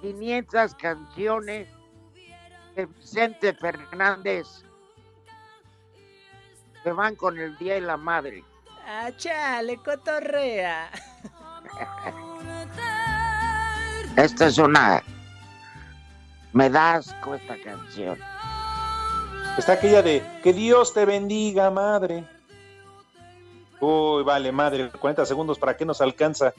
500 0.00 0.74
canciones 0.74 1.68
de 2.76 2.86
Vicente 2.86 3.52
Fernández 3.54 4.46
que 6.82 6.92
van 6.92 7.16
con 7.16 7.38
el 7.38 7.56
Día 7.58 7.74
de 7.74 7.82
la 7.82 7.96
Madre. 7.96 8.44
Ah, 8.86 9.10
chale, 9.16 9.76
cotorrea. 9.78 10.90
Esta 14.16 14.46
es 14.46 14.58
una... 14.58 15.02
Me 16.52 16.68
da 16.68 16.94
asco 16.94 17.34
esta 17.34 17.56
canción. 17.62 18.18
está 19.56 19.74
aquella 19.74 20.02
de 20.02 20.20
que 20.42 20.52
Dios 20.52 20.92
te 20.92 21.04
bendiga, 21.04 21.70
madre. 21.70 22.24
Uy, 23.80 24.22
vale, 24.24 24.52
madre, 24.52 24.90
40 24.90 25.24
segundos, 25.24 25.58
¿para 25.58 25.76
qué 25.76 25.84
nos 25.84 26.00
alcanza? 26.00 26.52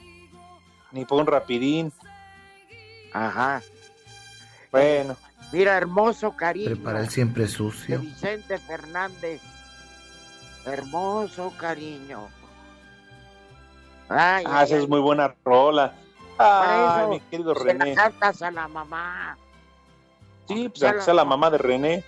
Ni 0.90 1.04
por 1.04 1.20
un 1.20 1.26
rapidín. 1.26 1.92
Ajá. 3.12 3.62
Bueno, 4.70 5.16
Mira, 5.52 5.76
hermoso 5.76 6.34
cariño. 6.34 6.66
Prepara 6.74 7.00
el 7.00 7.10
siempre 7.10 7.42
de 7.42 7.48
sucio. 7.48 8.00
Vicente 8.00 8.56
Fernández. 8.58 9.40
Hermoso 10.64 11.52
cariño. 11.58 12.28
Ay, 14.08 14.44
ah, 14.46 14.58
ay, 14.60 14.64
esa 14.64 14.76
es 14.78 14.88
muy 14.88 15.00
buena 15.00 15.34
rola. 15.44 15.94
Ay, 16.38 17.08
mi 17.08 17.20
querido 17.20 17.54
se 17.54 17.64
la 17.64 17.72
René. 17.72 17.94
cantas 17.94 18.40
a 18.42 18.50
la 18.50 18.66
mamá. 18.68 19.36
Sí, 20.48 20.68
pues 20.68 20.82
aunque 20.82 21.06
la- 21.06 21.14
la 21.14 21.24
mamá 21.24 21.50
de 21.50 21.58
René. 21.58 22.04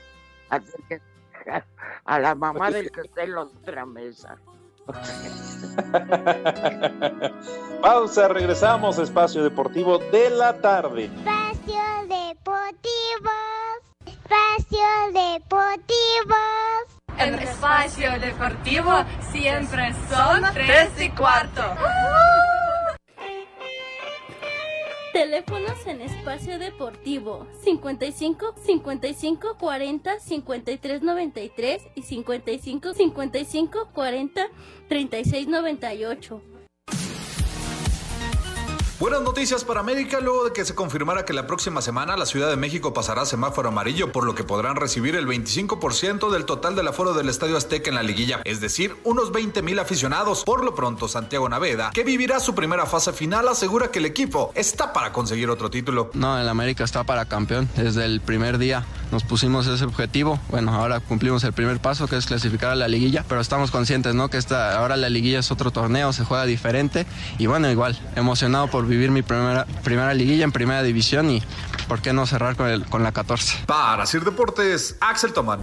A 2.07 2.19
la 2.19 2.35
mamá 2.35 2.71
del 2.71 2.91
que 2.91 3.03
está 3.03 3.23
en 3.23 3.35
la 3.35 3.43
otra 3.43 3.85
mesa. 3.87 4.37
Pausa, 7.83 8.29
regresamos 8.29 8.99
Espacio 8.99 9.43
Deportivo 9.43 9.99
de 9.99 10.31
la 10.31 10.61
tarde. 10.61 11.05
Espacio 11.05 11.83
Deportivo. 12.09 13.31
Espacio 14.07 14.87
Deportivo. 15.13 16.37
En 17.19 17.35
espacio 17.35 18.19
deportivo 18.19 19.05
siempre 19.31 19.95
son 20.11 20.43
tres 20.53 20.91
y 21.01 21.11
cuarto. 21.11 21.63
Teléfonos 25.15 25.87
en 25.87 26.01
espacio 26.01 26.59
deportivo 26.59 27.47
55 27.63 28.57
55 28.67 29.57
40 29.59 30.19
53 30.19 31.03
93 31.03 31.83
y 31.95 32.03
55 32.03 32.95
55 32.95 33.89
40 33.95 34.49
36 34.89 35.47
98. 35.47 36.54
Buenas 39.01 39.23
noticias 39.23 39.65
para 39.65 39.81
América 39.81 40.21
luego 40.21 40.45
de 40.45 40.53
que 40.53 40.65
se 40.65 40.77
confirmara 40.77 41.25
que 41.25 41.33
la 41.33 41.49
próxima 41.49 41.83
semana 41.83 42.17
la 42.17 42.27
Ciudad 42.27 42.49
de 42.49 42.57
México 42.57 42.95
pasará 42.95 43.23
a 43.23 43.27
semáforo 43.27 43.71
amarillo, 43.71 44.13
por 44.13 44.25
lo 44.25 44.37
que 44.37 44.45
podrán 44.45 44.77
recibir 44.77 45.17
el 45.17 45.27
25% 45.27 46.31
del 46.31 46.45
total 46.45 46.77
del 46.77 46.87
aforo 46.87 47.13
del 47.13 47.29
Estadio 47.29 47.57
Azteca 47.57 47.91
en 47.91 47.97
la 47.97 48.05
liguilla, 48.05 48.41
es 48.45 48.61
decir, 48.61 48.95
unos 49.03 49.33
20 49.33 49.63
mil 49.63 49.81
aficionados. 49.81 50.45
Por 50.45 50.65
lo 50.65 50.77
pronto, 50.77 51.09
Santiago 51.09 51.49
Naveda, 51.49 51.91
que 51.93 52.05
vivirá 52.05 52.39
su 52.39 52.55
primera 52.55 52.87
fase 52.87 53.13
final, 53.13 53.49
asegura 53.49 53.91
que 53.91 53.99
el 53.99 54.07
equipo 54.07 54.53
está 54.55 54.93
para 54.93 55.13
conseguir 55.13 55.51
otro 55.51 55.71
título. 55.71 56.11
No, 56.15 56.39
el 56.39 56.49
América 56.49 56.85
está 56.85 57.03
para 57.03 57.25
campeón. 57.25 57.69
Desde 57.75 58.05
el 58.05 58.21
primer 58.21 58.59
día 58.59 58.87
nos 59.15 59.23
pusimos 59.23 59.69
ese 59.69 59.85
objetivo. 59.85 60.41
Bueno, 60.49 60.75
ahora 60.75 60.99
cumplimos 60.99 61.45
el 61.45 61.53
primer 61.53 61.79
paso, 61.79 62.09
que 62.09 62.17
es 62.17 62.27
clasificar 62.27 62.71
a 62.71 62.75
la 62.75 62.89
liguilla, 62.89 63.25
pero 63.29 63.41
estamos 63.41 63.71
conscientes, 63.71 64.13
¿no? 64.15 64.29
Que 64.29 64.39
esta, 64.39 64.77
ahora 64.77 64.97
la 64.97 65.09
liguilla 65.09 65.39
es 65.39 65.53
otro 65.53 65.71
torneo, 65.71 66.13
se 66.13 66.25
juega 66.25 66.45
diferente 66.47 67.07
y 67.39 67.47
bueno, 67.47 67.71
igual, 67.71 67.97
emocionado 68.17 68.67
por 68.67 68.87
vivir 68.87 69.13
mi 69.13 69.23
primera, 69.23 69.67
primera 69.85 70.13
liguilla 70.15 70.43
en 70.43 70.51
primera 70.51 70.83
división 70.83 71.31
y 71.31 71.43
por 71.87 72.03
qué 72.03 72.13
no 72.13 72.27
cerrar 72.27 72.57
con, 72.57 72.69
el, 72.69 72.85
con 72.87 73.05
la 73.05 73.13
14. 73.13 73.65
Para 73.67 74.05
Sir 74.05 74.25
Deportes, 74.25 74.97
Axel 75.01 75.33
Tomán. 75.33 75.61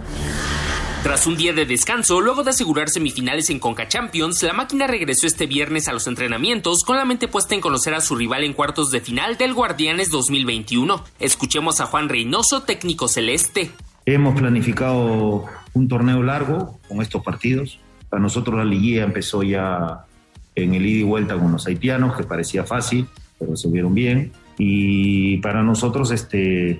Tras 1.04 1.26
un 1.26 1.36
día 1.36 1.52
de 1.52 1.66
descanso, 1.66 2.22
luego 2.22 2.44
de 2.44 2.52
asegurar 2.52 2.90
semifinales 2.90 3.50
en 3.50 3.58
Conca 3.58 3.88
Champions, 3.88 4.44
la 4.44 4.54
máquina 4.54 4.86
regresó 4.86 5.26
este 5.26 5.48
viernes 5.48 5.88
a 5.88 5.94
los 5.94 6.06
entrenamientos 6.06 6.84
con 6.84 6.96
la 6.96 7.06
mente 7.06 7.28
puesta 7.28 7.56
en 7.56 7.62
conocer 7.62 7.96
a 7.96 8.02
su 8.02 8.16
rival 8.16 8.44
en 8.44 8.54
cuartos 8.54 8.92
de 8.92 9.02
final 9.02 9.36
del 9.36 9.56
Guardianes 9.56 10.12
2021. 10.12 11.04
Escuchemos 11.20 11.82
a 11.82 11.88
Juan 11.88 12.08
Reynoso, 12.08 12.62
técnico 12.62 13.08
celeste. 13.08 13.72
Hemos 14.06 14.40
planificado 14.40 15.46
un 15.74 15.88
torneo 15.88 16.22
largo 16.22 16.80
con 16.88 17.02
estos 17.02 17.24
partidos. 17.24 17.80
Para 18.08 18.22
nosotros 18.22 18.56
la 18.56 18.66
liguilla 18.66 19.04
empezó 19.04 19.42
ya 19.42 20.06
en 20.54 20.76
el 20.76 20.86
ida 20.86 21.00
y 21.00 21.04
vuelta 21.04 21.36
con 21.36 21.52
los 21.52 21.66
haitianos, 21.66 22.16
que 22.16 22.26
parecía 22.26 22.64
fácil, 22.64 23.08
pero 23.40 23.56
se 23.56 23.70
vieron 23.70 23.96
bien. 23.96 24.34
Y 24.60 25.38
para 25.38 25.64
nosotros 25.64 26.12
este, 26.12 26.80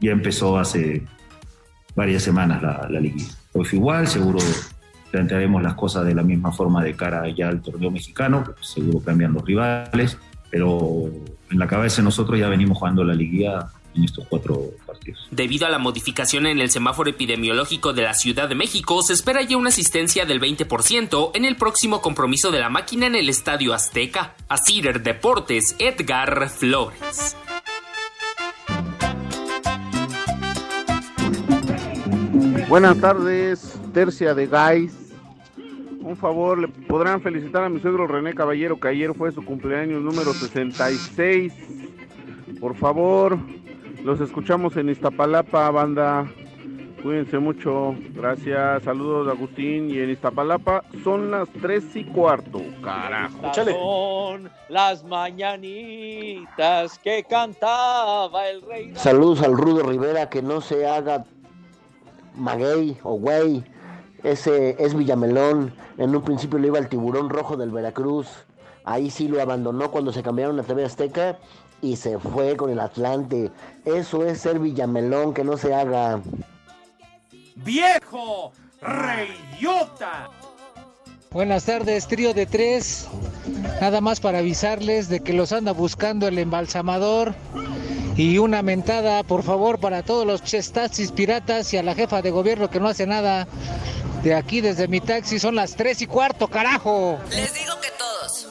ya 0.00 0.12
empezó 0.12 0.58
hace 0.58 1.02
varias 1.96 2.22
semanas 2.22 2.62
la, 2.62 2.88
la 2.90 3.00
liguilla. 3.00 3.32
Fue 3.54 3.78
igual, 3.78 4.08
seguro 4.08 4.40
plantearemos 5.12 5.62
las 5.62 5.74
cosas 5.74 6.04
de 6.04 6.12
la 6.12 6.24
misma 6.24 6.50
forma 6.50 6.82
de 6.82 6.96
cara 6.96 7.28
ya 7.28 7.48
al 7.48 7.62
torneo 7.62 7.88
mexicano, 7.88 8.42
pues 8.44 8.66
seguro 8.66 8.98
cambian 8.98 9.32
los 9.32 9.44
rivales, 9.44 10.18
pero 10.50 11.04
en 11.50 11.58
la 11.58 11.68
cabeza 11.68 12.02
nosotros 12.02 12.38
ya 12.38 12.48
venimos 12.48 12.76
jugando 12.78 13.04
la 13.04 13.14
liguilla 13.14 13.68
en 13.94 14.02
estos 14.02 14.26
cuatro 14.28 14.60
partidos. 14.84 15.28
Debido 15.30 15.68
a 15.68 15.70
la 15.70 15.78
modificación 15.78 16.46
en 16.46 16.58
el 16.58 16.68
semáforo 16.68 17.10
epidemiológico 17.10 17.92
de 17.92 18.02
la 18.02 18.14
Ciudad 18.14 18.48
de 18.48 18.56
México, 18.56 19.00
se 19.04 19.12
espera 19.12 19.40
ya 19.42 19.56
una 19.56 19.68
asistencia 19.68 20.26
del 20.26 20.40
20% 20.40 21.30
en 21.34 21.44
el 21.44 21.54
próximo 21.54 22.00
compromiso 22.00 22.50
de 22.50 22.58
la 22.58 22.70
máquina 22.70 23.06
en 23.06 23.14
el 23.14 23.28
Estadio 23.28 23.72
Azteca. 23.72 24.34
A 24.48 24.58
Cider 24.58 25.00
Deportes, 25.00 25.76
Edgar 25.78 26.48
Flores. 26.48 27.36
Buenas 32.68 32.98
tardes, 32.98 33.78
tercia 33.92 34.34
de 34.34 34.46
Guys. 34.46 35.12
Un 36.00 36.16
favor, 36.16 36.58
le 36.58 36.68
podrán 36.68 37.20
felicitar 37.20 37.64
a 37.64 37.68
mi 37.68 37.78
suegro 37.80 38.06
René 38.06 38.34
Caballero, 38.34 38.80
que 38.80 38.88
ayer 38.88 39.14
fue 39.14 39.32
su 39.32 39.44
cumpleaños 39.44 40.02
número 40.02 40.32
66. 40.32 41.52
Por 42.60 42.74
favor, 42.74 43.38
los 44.02 44.20
escuchamos 44.20 44.76
en 44.76 44.88
Iztapalapa, 44.88 45.70
banda. 45.70 46.26
Cuídense 47.02 47.38
mucho. 47.38 47.94
Gracias. 48.14 48.82
Saludos, 48.82 49.28
Agustín. 49.28 49.90
Y 49.90 49.98
en 49.98 50.08
Iztapalapa 50.08 50.84
son 51.02 51.30
las 51.30 51.50
3 51.60 51.96
y 51.96 52.04
cuarto. 52.04 52.62
Carajo. 52.82 53.52
Son 53.52 54.50
las 54.70 55.04
mañanitas 55.04 56.98
que 57.00 57.24
cantaba 57.28 58.48
el 58.48 58.62
rey. 58.62 58.92
Saludos 58.94 59.42
al 59.42 59.52
Rudo 59.52 59.82
Rivera, 59.82 60.30
que 60.30 60.40
no 60.40 60.62
se 60.62 60.86
haga 60.86 61.26
maguey 62.36 62.96
o 63.02 63.14
güey. 63.14 63.64
Ese 64.22 64.76
es 64.78 64.94
Villamelón. 64.94 65.74
En 65.98 66.14
un 66.14 66.22
principio 66.22 66.58
le 66.58 66.68
iba 66.68 66.78
al 66.78 66.88
tiburón 66.88 67.28
rojo 67.28 67.56
del 67.56 67.70
Veracruz. 67.70 68.28
Ahí 68.84 69.10
sí 69.10 69.28
lo 69.28 69.40
abandonó 69.40 69.90
cuando 69.90 70.12
se 70.12 70.22
cambiaron 70.22 70.58
a 70.60 70.62
TV 70.62 70.84
Azteca 70.84 71.38
y 71.80 71.96
se 71.96 72.18
fue 72.18 72.56
con 72.56 72.70
el 72.70 72.80
Atlante. 72.80 73.50
Eso 73.84 74.24
es 74.24 74.40
ser 74.40 74.58
Villamelón, 74.58 75.34
que 75.34 75.44
no 75.44 75.56
se 75.56 75.74
haga. 75.74 76.20
¡Viejo! 77.56 78.52
¡Reyota! 78.80 80.30
Buenas 81.30 81.64
tardes, 81.64 82.06
trío 82.06 82.32
de 82.32 82.46
tres. 82.46 83.08
Nada 83.80 84.00
más 84.00 84.20
para 84.20 84.38
avisarles 84.38 85.08
de 85.08 85.20
que 85.20 85.32
los 85.32 85.52
anda 85.52 85.72
buscando 85.72 86.28
el 86.28 86.38
embalsamador. 86.38 87.34
Y 88.16 88.38
una 88.38 88.62
mentada, 88.62 89.24
por 89.24 89.42
favor, 89.42 89.80
para 89.80 90.04
todos 90.04 90.24
los 90.24 90.42
chestasis 90.42 91.10
piratas 91.10 91.74
y 91.74 91.78
a 91.78 91.82
la 91.82 91.96
jefa 91.96 92.22
de 92.22 92.30
gobierno 92.30 92.70
que 92.70 92.78
no 92.78 92.86
hace 92.88 93.06
nada. 93.08 93.48
De 94.22 94.34
aquí 94.34 94.60
desde 94.60 94.86
mi 94.86 95.00
taxi 95.00 95.40
son 95.40 95.56
las 95.56 95.74
tres 95.74 96.00
y 96.00 96.06
cuarto, 96.06 96.46
carajo. 96.46 97.18
Les 97.30 97.52
digo 97.52 97.74
que 97.80 97.88
todos. 97.98 98.46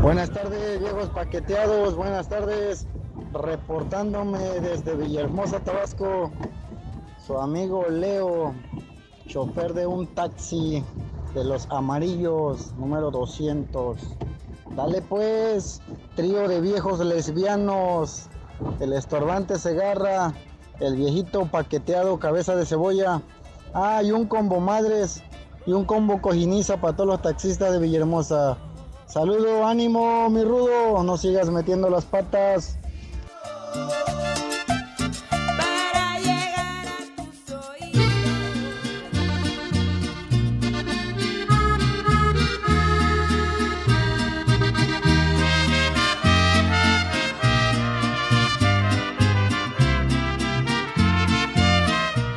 Buenas 0.00 0.30
tardes, 0.30 0.80
viejos 0.80 1.10
paqueteados. 1.10 1.94
Buenas 1.94 2.28
tardes. 2.28 2.86
Reportándome 3.34 4.38
desde 4.38 4.96
Villahermosa, 4.96 5.60
Tabasco. 5.60 6.32
Su 7.26 7.38
amigo 7.38 7.84
Leo, 7.90 8.54
chofer 9.26 9.74
de 9.74 9.86
un 9.86 10.06
taxi 10.14 10.82
de 11.34 11.44
los 11.44 11.66
amarillos, 11.70 12.72
número 12.78 13.10
200. 13.10 13.98
Dale 14.76 15.02
pues, 15.02 15.80
trío 16.14 16.48
de 16.48 16.60
viejos 16.60 17.00
lesbianos. 17.00 18.28
El 18.78 18.92
estorbante 18.92 19.58
Segarra, 19.58 20.32
el 20.80 20.96
viejito 20.96 21.46
paqueteado 21.46 22.18
cabeza 22.18 22.54
de 22.54 22.66
cebolla. 22.66 23.22
Ah, 23.74 24.02
y 24.02 24.12
un 24.12 24.26
combo 24.26 24.60
madres 24.60 25.22
y 25.66 25.72
un 25.72 25.84
combo 25.84 26.20
cojiniza 26.20 26.80
para 26.80 26.94
todos 26.94 27.08
los 27.08 27.22
taxistas 27.22 27.72
de 27.72 27.78
Villahermosa. 27.78 28.56
Saludo, 29.06 29.66
ánimo, 29.66 30.30
mi 30.30 30.44
rudo, 30.44 31.02
no 31.02 31.16
sigas 31.16 31.50
metiendo 31.50 31.90
las 31.90 32.04
patas. 32.04 32.78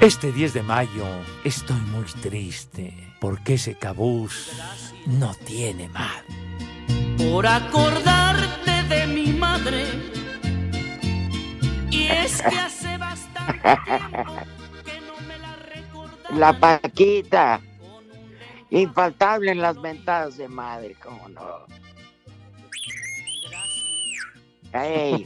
Este 0.04 0.34
10 0.34 0.54
de 0.56 0.64
mayo 0.64 1.06
estoy 1.46 1.80
muy 1.80 2.04
triste 2.04 2.94
porque 3.22 3.54
ese 3.54 3.76
cabús 3.76 4.52
no 5.06 5.34
tiene 5.34 5.88
madre. 5.88 6.26
Por 7.18 7.48
acordarte 7.48 8.84
de 8.90 9.08
mi 9.08 9.28
madre. 9.28 9.86
Y 11.90 12.08
es 12.08 12.42
que 12.42 12.48
hace 12.50 12.98
bastante 12.98 13.78
La 16.32 16.52
Paquita. 16.52 17.62
Infaltable 18.72 19.54
en 19.54 19.62
las 19.62 19.78
mentadas 19.78 20.36
de 20.36 20.50
madre, 20.50 20.98
cómo 21.02 21.30
no. 21.30 21.66
Ey, 24.74 25.26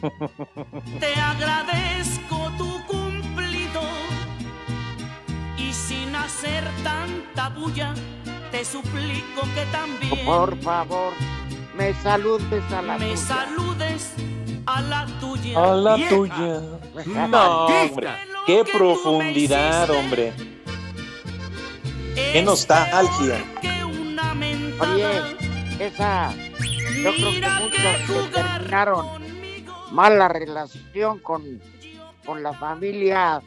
Te 1.00 1.16
agradezco 1.16 2.52
tu 2.60 2.86
hacer 6.24 6.64
tanta 6.84 7.50
bulla 7.50 7.94
te 8.52 8.64
suplico 8.66 9.42
que 9.56 9.66
también 9.72 10.26
por 10.26 10.58
favor, 10.62 11.14
me 11.78 11.94
saludes 11.96 12.64
a 12.72 12.82
la 12.82 12.98
me 12.98 13.06
tuya. 13.10 13.18
saludes 13.18 14.14
a 14.66 14.82
la 14.82 15.06
tuya. 15.20 15.64
A 15.64 15.76
la 15.76 15.96
Vieja. 15.96 16.10
tuya. 16.10 16.62
No, 17.28 17.66
hombre. 17.68 18.10
Qué 18.46 18.64
profundidad, 18.66 19.90
hombre. 19.90 20.34
Qué 22.16 22.42
nostalgia. 22.42 23.44
Oye, 24.80 25.38
esa. 25.80 26.34
Yo 27.04 27.14
creo 27.14 27.32
que 27.32 27.50
muchos 27.62 28.32
que 28.32 28.42
terminaron 28.42 29.06
mala 29.92 30.28
relación 30.28 31.20
con, 31.20 31.62
con 32.26 32.44
la 32.44 32.54
familia. 32.54 33.42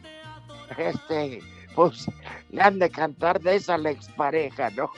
Este, 0.77 1.41
pues 1.81 2.05
le 2.51 2.61
han 2.61 2.77
de 2.77 2.91
cantar 2.91 3.41
de 3.41 3.55
esa 3.55 3.73
a 3.73 3.77
la 3.79 3.89
expareja, 3.89 4.69
¿no? 4.69 4.91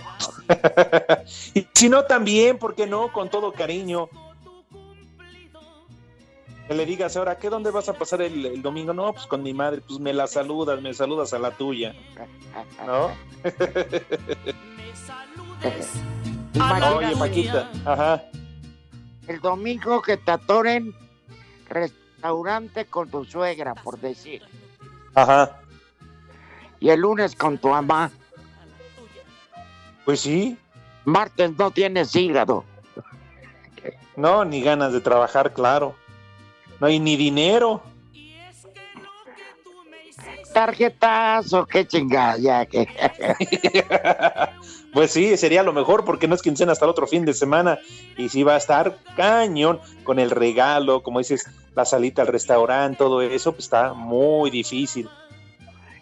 Y 1.54 1.66
si 1.74 1.88
no, 1.88 2.04
también, 2.04 2.58
¿por 2.58 2.76
qué 2.76 2.86
no? 2.86 3.14
Con 3.14 3.30
todo 3.30 3.54
cariño. 3.54 4.10
Que 6.68 6.74
le 6.74 6.86
digas 6.86 7.16
ahora, 7.16 7.38
¿qué 7.38 7.50
dónde 7.50 7.72
vas 7.72 7.88
a 7.88 7.94
pasar 7.94 8.22
el, 8.22 8.46
el 8.46 8.62
domingo? 8.62 8.94
No, 8.94 9.14
pues 9.14 9.28
con 9.28 9.44
mi 9.44 9.54
madre, 9.54 9.80
pues 9.80 10.00
me 10.00 10.12
la 10.12 10.28
saludas, 10.28 10.82
me 10.82 10.94
saludas 10.94 11.34
a 11.34 11.40
la 11.40 11.52
tuya. 11.52 11.96
¿No? 12.86 13.12
Oye, 16.98 17.16
Paquita, 17.16 17.72
ajá. 17.86 18.24
El 19.28 19.40
domingo 19.40 20.02
que 20.02 20.18
te 20.18 20.32
atoren 20.32 20.94
restaurante 21.70 22.86
con 22.86 23.10
tu 23.10 23.24
suegra, 23.24 23.74
por 23.74 24.00
decir. 24.02 24.42
Ajá. 25.16 25.63
Y 26.84 26.90
el 26.90 27.00
lunes 27.00 27.34
con 27.34 27.58
tu 27.58 27.70
mamá. 27.70 28.12
Pues 30.04 30.20
sí. 30.20 30.58
Martes 31.06 31.58
no 31.58 31.72
tienes 31.72 32.14
hígado. 32.14 32.66
No, 34.18 34.44
ni 34.44 34.62
ganas 34.62 34.92
de 34.92 35.00
trabajar, 35.00 35.54
claro. 35.54 35.96
No 36.82 36.88
hay 36.88 37.00
ni 37.00 37.16
dinero. 37.16 37.82
Tarjetazo, 40.54 41.66
qué 41.66 41.88
chingada, 41.88 42.38
ya 42.38 42.66
que. 42.66 42.86
Pues 44.94 45.10
sí, 45.10 45.36
sería 45.38 45.64
lo 45.64 45.74
mejor 45.74 46.06
porque 46.06 46.28
no 46.28 46.36
es 46.36 46.44
quincena 46.44 46.74
hasta 46.74 46.86
el 46.86 46.92
otro 46.92 47.08
fin 47.08 47.26
de 47.26 47.34
semana 47.34 47.80
y 48.16 48.30
sí 48.30 48.44
va 48.44 48.54
a 48.54 48.58
estar 48.58 49.00
cañón 49.16 49.80
con 50.04 50.20
el 50.20 50.30
regalo, 50.30 51.02
como 51.02 51.18
dices, 51.18 51.48
la 51.76 51.84
salita 51.84 52.22
al 52.22 52.28
restaurante, 52.28 52.98
todo 53.00 53.24
eso, 53.24 53.54
pues 53.54 53.64
está 53.64 53.94
muy 53.94 54.52
difícil. 54.52 55.10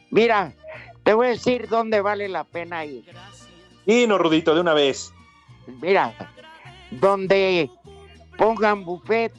Mira, 0.10 0.54
te 1.03 1.13
voy 1.13 1.27
a 1.27 1.29
decir 1.31 1.67
dónde 1.67 2.01
vale 2.01 2.29
la 2.29 2.43
pena 2.43 2.85
ir. 2.85 3.05
Y 3.85 4.07
no, 4.07 4.17
Rudito, 4.17 4.53
de 4.53 4.61
una 4.61 4.73
vez. 4.73 5.13
Mira, 5.81 6.13
donde 6.91 7.69
pongan 8.37 8.83
buffet, 8.85 9.33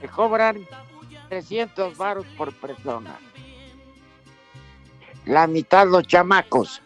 te 0.00 0.08
cobran 0.08 0.66
300 1.28 1.96
baros 1.96 2.26
por 2.36 2.52
persona. 2.54 3.18
La 5.24 5.46
mitad 5.46 5.86
los 5.86 6.06
chamacos. 6.06 6.82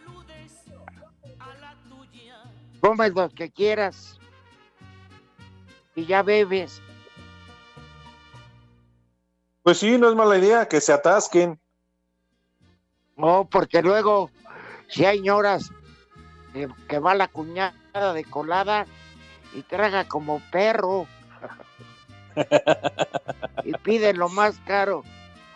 Comes 2.79 3.13
lo 3.13 3.29
que 3.29 3.49
quieras 3.49 4.19
y 5.95 6.05
ya 6.05 6.21
bebes. 6.21 6.81
Pues 9.63 9.79
sí, 9.79 9.97
no 9.97 10.09
es 10.09 10.15
mala 10.15 10.37
idea 10.37 10.67
que 10.67 10.79
se 10.79 10.93
atasquen. 10.93 11.59
No, 13.17 13.47
porque 13.49 13.81
luego, 13.81 14.29
si 14.87 15.05
hay 15.05 15.19
ñoras 15.21 15.71
eh, 16.53 16.67
que 16.87 16.99
va 16.99 17.15
la 17.15 17.27
cuñada 17.27 17.73
de 18.13 18.23
colada 18.23 18.85
y 19.53 19.63
traga 19.63 20.07
como 20.07 20.39
perro 20.51 21.07
y 23.63 23.73
pide 23.83 24.13
lo 24.13 24.29
más 24.29 24.59
caro, 24.65 25.03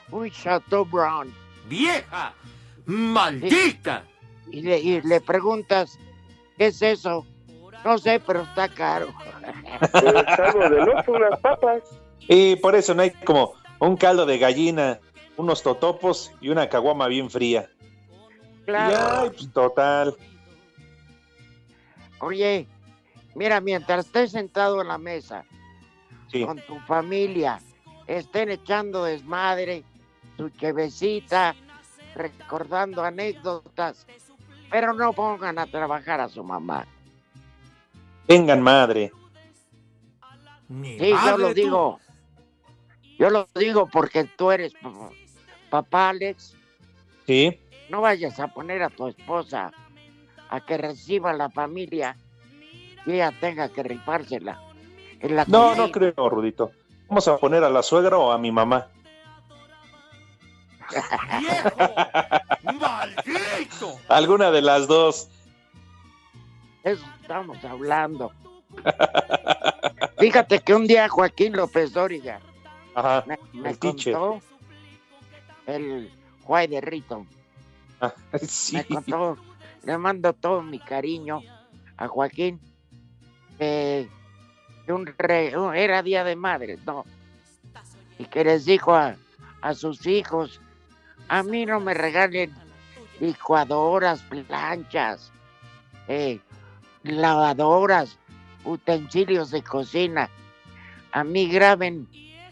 un 0.09 0.29
Chateau 0.31 0.85
Brown. 0.85 1.33
¡Vieja! 1.67 2.33
¡Maldita! 2.85 4.03
Y 4.49 4.61
le, 4.63 4.79
y 4.79 5.01
le 5.01 5.21
preguntas, 5.21 5.99
¿qué 6.57 6.67
es 6.67 6.81
eso? 6.81 7.25
No 7.85 7.97
sé, 7.97 8.19
pero 8.19 8.41
está 8.41 8.67
caro. 8.69 9.07
unas 11.07 11.39
papas. 11.39 11.83
Y 12.27 12.55
por 12.57 12.75
eso 12.75 12.93
no 12.93 13.01
hay 13.03 13.11
como 13.11 13.53
un 13.79 13.97
caldo 13.97 14.25
de 14.25 14.37
gallina, 14.37 14.99
unos 15.37 15.63
totopos 15.63 16.31
y 16.41 16.49
una 16.49 16.69
caguama 16.69 17.07
bien 17.07 17.29
fría. 17.29 17.69
Claro. 18.65 18.91
Y, 18.91 18.95
ay, 19.25 19.29
pues, 19.31 19.51
total. 19.51 20.15
Oye, 22.19 22.67
mira, 23.35 23.59
mientras 23.61 24.05
estés 24.05 24.31
sentado 24.31 24.81
en 24.81 24.87
la 24.87 24.97
mesa 24.97 25.45
Sí. 26.31 26.45
con 26.45 26.59
tu 26.65 26.79
familia, 26.81 27.59
estén 28.07 28.51
echando 28.51 29.03
desmadre, 29.03 29.83
su 30.37 30.49
chevecita, 30.49 31.55
recordando 32.15 33.03
anécdotas, 33.03 34.05
pero 34.69 34.93
no 34.93 35.11
pongan 35.13 35.59
a 35.59 35.65
trabajar 35.67 36.21
a 36.21 36.29
su 36.29 36.43
mamá. 36.43 36.85
Tengan 38.27 38.61
madre. 38.61 39.11
Sí, 40.69 41.09
yo 41.25 41.37
lo 41.37 41.47
tú. 41.49 41.53
digo. 41.53 41.99
Yo 43.19 43.29
lo 43.29 43.47
digo 43.55 43.87
porque 43.87 44.23
tú 44.23 44.51
eres 44.51 44.73
papá, 45.71 46.09
Alex. 46.09 46.53
Sí. 47.25 47.59
No 47.89 48.01
vayas 48.01 48.39
a 48.39 48.47
poner 48.49 48.83
a 48.83 48.89
tu 48.89 49.07
esposa 49.07 49.71
a 50.49 50.61
que 50.61 50.77
reciba 50.77 51.33
la 51.33 51.49
familia 51.49 52.15
y 53.05 53.13
ella 53.13 53.33
tenga 53.39 53.69
que 53.69 53.81
rifársela. 53.81 54.61
En 55.19 55.35
la 55.35 55.45
No, 55.47 55.69
comida. 55.69 55.75
no 55.87 55.91
creo, 55.91 56.29
Rudito. 56.29 56.71
Vamos 57.07 57.27
a 57.27 57.37
poner 57.37 57.63
a 57.63 57.69
la 57.69 57.81
suegra 57.83 58.17
o 58.17 58.31
a 58.31 58.37
mi 58.37 58.51
mamá. 58.51 58.87
¡Maldito! 62.63 63.97
Alguna 64.09 64.51
de 64.51 64.61
las 64.61 64.87
dos. 64.87 65.29
Eso 66.83 67.03
estamos 67.21 67.63
hablando. 67.63 68.31
Fíjate 70.19 70.59
que 70.59 70.73
un 70.73 70.87
día 70.87 71.09
Joaquín 71.09 71.53
López 71.55 71.93
Dóriga 71.93 72.39
Ajá. 72.95 73.23
me, 73.27 73.37
me 73.53 73.75
contó 73.77 74.39
el 75.67 76.11
Juay 76.43 76.67
de 76.67 76.81
Rito. 76.81 77.25
Ah, 77.99 78.13
sí. 78.41 78.75
Me 78.77 78.85
contó, 78.85 79.37
le 79.83 79.97
mando 79.97 80.33
todo 80.33 80.61
mi 80.61 80.79
cariño 80.79 81.41
a 81.97 82.07
Joaquín. 82.07 82.59
eh, 83.59 84.09
que 84.85 84.93
un 84.93 85.05
re- 85.05 85.55
un- 85.55 85.75
era 85.75 86.01
Día 86.01 86.23
de 86.23 86.35
Madres, 86.35 86.79
¿no? 86.85 87.05
Y 88.17 88.25
que 88.25 88.43
les 88.43 88.65
dijo 88.65 88.95
a, 88.95 89.15
a 89.61 89.73
sus 89.75 90.07
hijos, 90.07 90.59
a 91.27 91.43
mí 91.43 91.65
no 91.67 91.79
me 91.79 91.93
regalen 91.93 92.51
licuadoras, 93.19 94.23
planchas, 94.23 95.31
eh, 96.07 96.39
lavadoras, 97.03 98.17
utensilios 98.65 99.51
de 99.51 99.61
cocina. 99.61 100.29
A 101.11 101.23
mí 101.23 101.47
graben, 101.47 102.07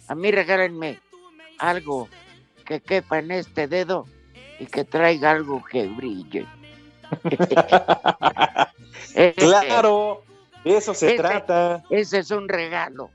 a 0.07 0.13
mí 0.15 0.29
regálenme 0.31 0.99
algo 1.57 2.07
que 2.69 2.79
quepa 2.81 3.17
en 3.17 3.31
este 3.31 3.67
dedo 3.67 4.05
y 4.59 4.67
que 4.67 4.85
traiga 4.85 5.31
algo 5.31 5.61
que 5.65 5.87
brille. 5.87 6.45
Claro, 9.35 10.21
de 10.63 10.77
eso 10.77 10.93
se 10.93 11.07
Ese- 11.07 11.17
trata. 11.17 11.83
Ese 11.89 12.19
es 12.19 12.29
un 12.31 12.47
regalo. 12.47 13.09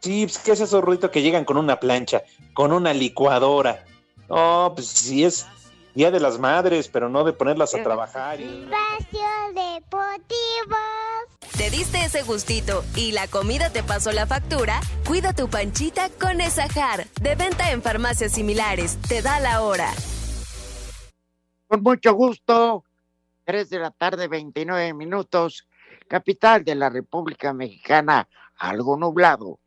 Sí, 0.00 0.24
pues, 0.26 0.38
¿qué 0.38 0.52
es 0.52 0.60
eso, 0.60 0.80
Rudito? 0.80 1.10
Que 1.10 1.22
llegan 1.22 1.44
con 1.44 1.56
una 1.58 1.78
plancha, 1.80 2.22
con 2.54 2.72
una 2.72 2.92
licuadora. 2.94 3.84
No, 4.28 4.72
pues 4.74 4.86
sí 4.88 5.24
es 5.24 5.46
Día 5.94 6.10
de 6.10 6.20
las 6.20 6.38
Madres, 6.38 6.88
pero 6.88 7.08
no 7.08 7.24
de 7.24 7.32
ponerlas 7.34 7.74
a 7.74 7.82
trabajar. 7.82 8.40
y- 8.40 8.64
Espacio 8.64 9.28
Deportivo. 9.54 10.76
¿Te 11.64 11.70
diste 11.70 12.04
ese 12.04 12.22
gustito 12.22 12.84
y 12.94 13.12
la 13.12 13.26
comida 13.26 13.70
te 13.70 13.82
pasó 13.82 14.12
la 14.12 14.26
factura? 14.26 14.82
Cuida 15.08 15.32
tu 15.32 15.48
panchita 15.48 16.10
con 16.20 16.42
Esajar. 16.42 17.06
De 17.22 17.36
venta 17.36 17.72
en 17.72 17.80
farmacias 17.80 18.32
similares. 18.32 18.98
Te 19.08 19.22
da 19.22 19.40
la 19.40 19.62
hora. 19.62 19.88
Con 21.66 21.82
mucho 21.82 22.12
gusto. 22.12 22.84
3 23.44 23.70
de 23.70 23.78
la 23.78 23.90
tarde, 23.92 24.28
29 24.28 24.92
minutos. 24.92 25.66
Capital 26.06 26.64
de 26.64 26.74
la 26.74 26.90
República 26.90 27.54
Mexicana. 27.54 28.28
Algo 28.56 28.98
nublado. 28.98 29.58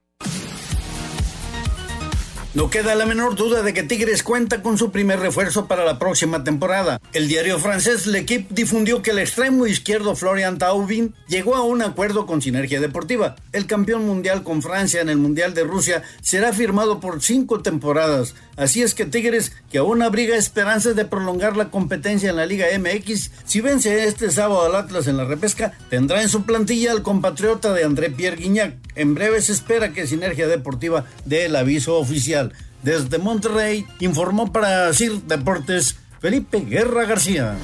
No 2.58 2.72
queda 2.72 2.96
la 2.96 3.06
menor 3.06 3.36
duda 3.36 3.62
de 3.62 3.72
que 3.72 3.84
Tigres 3.84 4.24
cuenta 4.24 4.64
con 4.64 4.80
su 4.80 4.90
primer 4.90 5.20
refuerzo 5.20 5.68
para 5.68 5.86
la 5.86 6.00
próxima 6.00 6.44
temporada. 6.44 7.00
El 7.14 7.28
diario 7.28 7.60
francés 7.60 8.08
L'Equipe 8.08 8.48
difundió 8.50 9.04
que 9.04 9.12
el 9.12 9.20
extremo 9.20 9.68
izquierdo 9.68 10.16
Florian 10.16 10.58
Taubin 10.58 11.14
llegó 11.28 11.56
a 11.56 11.62
un 11.62 11.84
acuerdo 11.84 12.26
con 12.26 12.42
Sinergia 12.42 12.82
Deportiva. 12.82 13.36
El 13.54 13.68
campeón 13.68 14.08
mundial 14.08 14.42
con 14.42 14.64
Francia 14.64 15.02
en 15.02 15.10
el 15.10 15.20
Mundial 15.20 15.54
de 15.54 15.66
Rusia 15.66 16.02
será 16.22 16.52
firmado 16.52 17.00
por 17.00 17.22
cinco 17.22 17.62
temporadas. 17.62 18.34
Así 18.56 18.82
es 18.82 18.96
que 18.96 19.06
Tigres, 19.06 19.52
que 19.72 19.78
aún 19.78 20.02
abriga 20.02 20.36
esperanzas 20.36 20.96
de 20.96 21.06
prolongar 21.06 21.56
la 21.56 21.70
competencia 21.70 22.32
en 22.32 22.38
la 22.38 22.48
Liga 22.48 22.66
MX, 22.76 23.30
si 23.46 23.62
vence 23.62 24.06
este 24.06 24.32
sábado 24.32 24.66
al 24.66 24.76
Atlas 24.76 25.06
en 25.06 25.18
la 25.18 25.26
repesca, 25.26 25.74
tendrá 25.92 26.24
en 26.24 26.30
su 26.30 26.42
plantilla 26.42 26.92
al 26.92 27.04
compatriota 27.04 27.72
de 27.74 27.84
André 27.84 28.10
Pierre 28.10 28.38
Guignac. 28.38 28.78
En 28.96 29.14
breve 29.14 29.44
se 29.44 29.52
espera 29.52 29.94
que 29.94 30.08
Sinergia 30.08 30.48
Deportiva 30.48 31.06
dé 31.24 31.46
el 31.46 31.56
aviso 31.56 32.00
oficial. 32.00 32.47
Desde 32.84 33.18
Monterrey 33.18 33.88
informó 34.00 34.52
para 34.52 34.94
CIR 34.94 35.24
Deportes 35.24 36.00
Felipe 36.20 36.60
Guerra 36.60 37.06
García. 37.06 37.58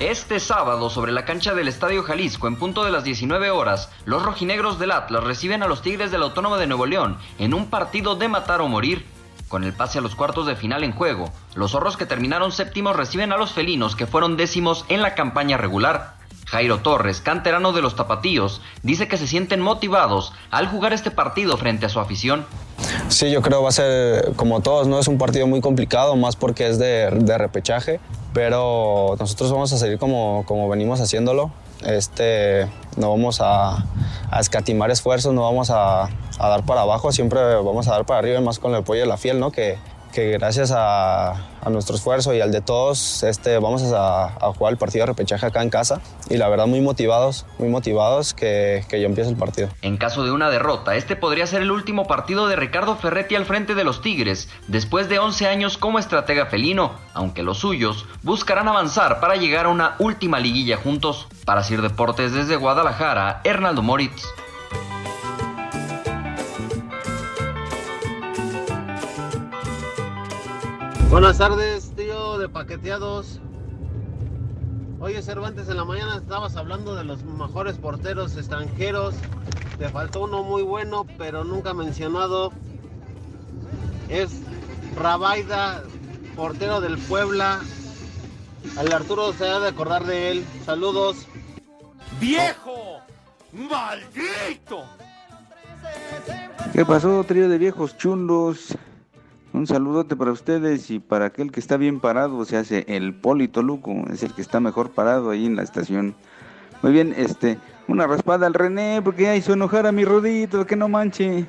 Este 0.00 0.40
sábado, 0.40 0.90
sobre 0.90 1.12
la 1.12 1.24
cancha 1.24 1.54
del 1.54 1.68
Estadio 1.68 2.02
Jalisco, 2.02 2.48
en 2.48 2.56
punto 2.56 2.84
de 2.84 2.90
las 2.90 3.04
19 3.04 3.50
horas, 3.50 3.90
los 4.06 4.22
rojinegros 4.22 4.78
del 4.78 4.92
Atlas 4.92 5.22
reciben 5.22 5.62
a 5.62 5.68
los 5.68 5.82
Tigres 5.82 6.10
del 6.10 6.22
Autónomo 6.22 6.56
de 6.56 6.66
Nuevo 6.66 6.86
León 6.86 7.18
en 7.38 7.54
un 7.54 7.68
partido 7.68 8.16
de 8.16 8.28
matar 8.28 8.60
o 8.62 8.68
morir. 8.68 9.06
Con 9.48 9.62
el 9.62 9.72
pase 9.72 9.98
a 9.98 10.00
los 10.00 10.14
cuartos 10.14 10.46
de 10.46 10.56
final 10.56 10.84
en 10.84 10.92
juego, 10.92 11.32
los 11.54 11.72
zorros 11.72 11.96
que 11.96 12.06
terminaron 12.06 12.50
séptimos 12.50 12.96
reciben 12.96 13.32
a 13.32 13.36
los 13.36 13.52
felinos 13.52 13.94
que 13.94 14.06
fueron 14.06 14.36
décimos 14.36 14.84
en 14.88 15.02
la 15.02 15.14
campaña 15.14 15.56
regular. 15.56 16.16
Jairo 16.46 16.78
Torres, 16.78 17.20
canterano 17.20 17.72
de 17.72 17.82
los 17.82 17.94
Tapatíos, 17.94 18.60
dice 18.82 19.06
que 19.06 19.16
se 19.16 19.28
sienten 19.28 19.60
motivados 19.60 20.32
al 20.50 20.66
jugar 20.66 20.92
este 20.92 21.10
partido 21.10 21.56
frente 21.56 21.86
a 21.86 21.88
su 21.88 22.00
afición. 22.00 22.46
Sí, 23.10 23.28
yo 23.28 23.42
creo 23.42 23.60
va 23.60 23.70
a 23.70 23.72
ser 23.72 24.34
como 24.36 24.60
todos, 24.60 24.86
¿no? 24.86 25.00
Es 25.00 25.08
un 25.08 25.18
partido 25.18 25.48
muy 25.48 25.60
complicado, 25.60 26.14
más 26.14 26.36
porque 26.36 26.68
es 26.68 26.78
de, 26.78 27.10
de 27.10 27.38
repechaje, 27.38 27.98
pero 28.32 29.16
nosotros 29.18 29.50
vamos 29.50 29.72
a 29.72 29.78
seguir 29.78 29.98
como, 29.98 30.44
como 30.46 30.68
venimos 30.68 31.00
haciéndolo. 31.00 31.50
Este, 31.84 32.68
no 32.96 33.10
vamos 33.10 33.40
a, 33.42 33.84
escatimar 34.38 34.92
esfuerzos, 34.92 35.34
no 35.34 35.42
vamos 35.42 35.70
a, 35.70 36.04
a, 36.04 36.48
dar 36.48 36.64
para 36.64 36.82
abajo, 36.82 37.10
siempre 37.10 37.40
vamos 37.56 37.88
a 37.88 37.92
dar 37.92 38.06
para 38.06 38.20
arriba, 38.20 38.40
más 38.40 38.60
con 38.60 38.70
el 38.70 38.78
apoyo 38.78 39.00
de 39.00 39.06
la 39.08 39.16
fiel, 39.16 39.40
¿no? 39.40 39.50
Que, 39.50 39.76
que 40.12 40.32
gracias 40.32 40.72
a, 40.74 41.46
nuestro 41.70 41.94
esfuerzo 41.94 42.34
y 42.34 42.40
al 42.40 42.50
de 42.50 42.62
todos 42.62 43.22
este, 43.22 43.58
vamos 43.58 43.82
a, 43.92 44.24
a, 44.24 44.52
jugar 44.54 44.72
el 44.72 44.78
partido 44.78 45.02
de 45.02 45.12
repechaje 45.12 45.46
acá 45.46 45.62
en 45.62 45.70
casa 45.70 46.00
y 46.28 46.36
la 46.36 46.48
verdad 46.48 46.66
muy 46.66 46.80
motivados, 46.80 47.46
muy 47.58 47.68
motivados 47.68 48.34
que, 48.34 48.84
que 48.88 49.00
ya 49.00 49.06
empiece 49.06 49.30
el 49.30 49.36
partido. 49.36 49.68
En 49.82 49.96
caso 49.96 50.24
de 50.24 50.32
una 50.32 50.50
derrota, 50.50 50.96
este 50.96 51.16
podría 51.16 51.46
ser 51.46 51.62
el 51.62 51.70
último 51.70 52.06
partido 52.06 52.48
de 52.48 52.56
Ricardo 52.56 52.96
Ferretti 52.96 53.36
al 53.36 53.44
frente 53.44 53.74
de 53.74 53.84
los 53.84 54.00
Tigres, 54.00 54.48
después 54.68 55.08
de 55.08 55.18
11 55.18 55.46
años 55.46 55.78
como 55.78 55.98
estratega 55.98 56.46
felino, 56.46 56.92
aunque 57.14 57.42
los 57.42 57.58
suyos 57.58 58.06
buscarán 58.22 58.68
avanzar 58.68 59.20
para 59.20 59.36
llegar 59.36 59.66
a 59.66 59.70
una 59.70 59.96
última 59.98 60.40
liguilla 60.40 60.76
juntos. 60.76 61.28
Para 61.44 61.62
Sir 61.62 61.82
Deportes 61.82 62.32
desde 62.32 62.56
Guadalajara, 62.56 63.40
Hernaldo 63.44 63.82
Moritz. 63.82 64.24
Buenas 71.10 71.38
tardes, 71.38 71.90
tío 71.96 72.38
de 72.38 72.48
paqueteados. 72.48 73.40
Oye, 75.00 75.20
Cervantes, 75.22 75.68
en 75.68 75.76
la 75.76 75.84
mañana 75.84 76.18
estabas 76.18 76.54
hablando 76.54 76.94
de 76.94 77.02
los 77.02 77.24
mejores 77.24 77.78
porteros 77.78 78.36
extranjeros. 78.36 79.16
Te 79.76 79.88
faltó 79.88 80.22
uno 80.22 80.44
muy 80.44 80.62
bueno, 80.62 81.04
pero 81.18 81.42
nunca 81.42 81.74
mencionado. 81.74 82.52
Es 84.08 84.30
Rabaida, 84.96 85.82
portero 86.36 86.80
del 86.80 86.96
Puebla. 86.96 87.58
Al 88.78 88.92
Arturo 88.92 89.32
se 89.32 89.48
ha 89.48 89.58
de 89.58 89.68
acordar 89.68 90.04
de 90.04 90.30
él. 90.30 90.44
Saludos. 90.64 91.26
¡Viejo! 92.20 93.00
¡Maldito! 93.52 94.84
¿Qué 96.72 96.86
pasó, 96.86 97.24
trío 97.24 97.48
de 97.48 97.58
viejos 97.58 97.96
chundos? 97.96 98.76
Un 99.52 99.66
saludote 99.66 100.14
para 100.14 100.30
ustedes 100.30 100.90
y 100.90 101.00
para 101.00 101.26
aquel 101.26 101.50
que 101.50 101.58
está 101.58 101.76
bien 101.76 101.98
parado, 101.98 102.44
se 102.44 102.56
hace 102.56 102.84
el 102.88 103.14
Polito 103.14 103.62
Luco, 103.62 104.04
es 104.12 104.22
el 104.22 104.32
que 104.32 104.42
está 104.42 104.60
mejor 104.60 104.90
parado 104.90 105.30
ahí 105.30 105.44
en 105.44 105.56
la 105.56 105.62
estación. 105.62 106.14
Muy 106.82 106.92
bien, 106.92 107.12
este, 107.16 107.58
una 107.88 108.06
raspada 108.06 108.46
al 108.46 108.54
René, 108.54 109.02
porque 109.02 109.24
ya 109.24 109.36
hizo 109.36 109.52
enojar 109.52 109.86
a 109.86 109.92
mi 109.92 110.04
rodito, 110.04 110.66
que 110.66 110.76
no 110.76 110.88
manche. 110.88 111.46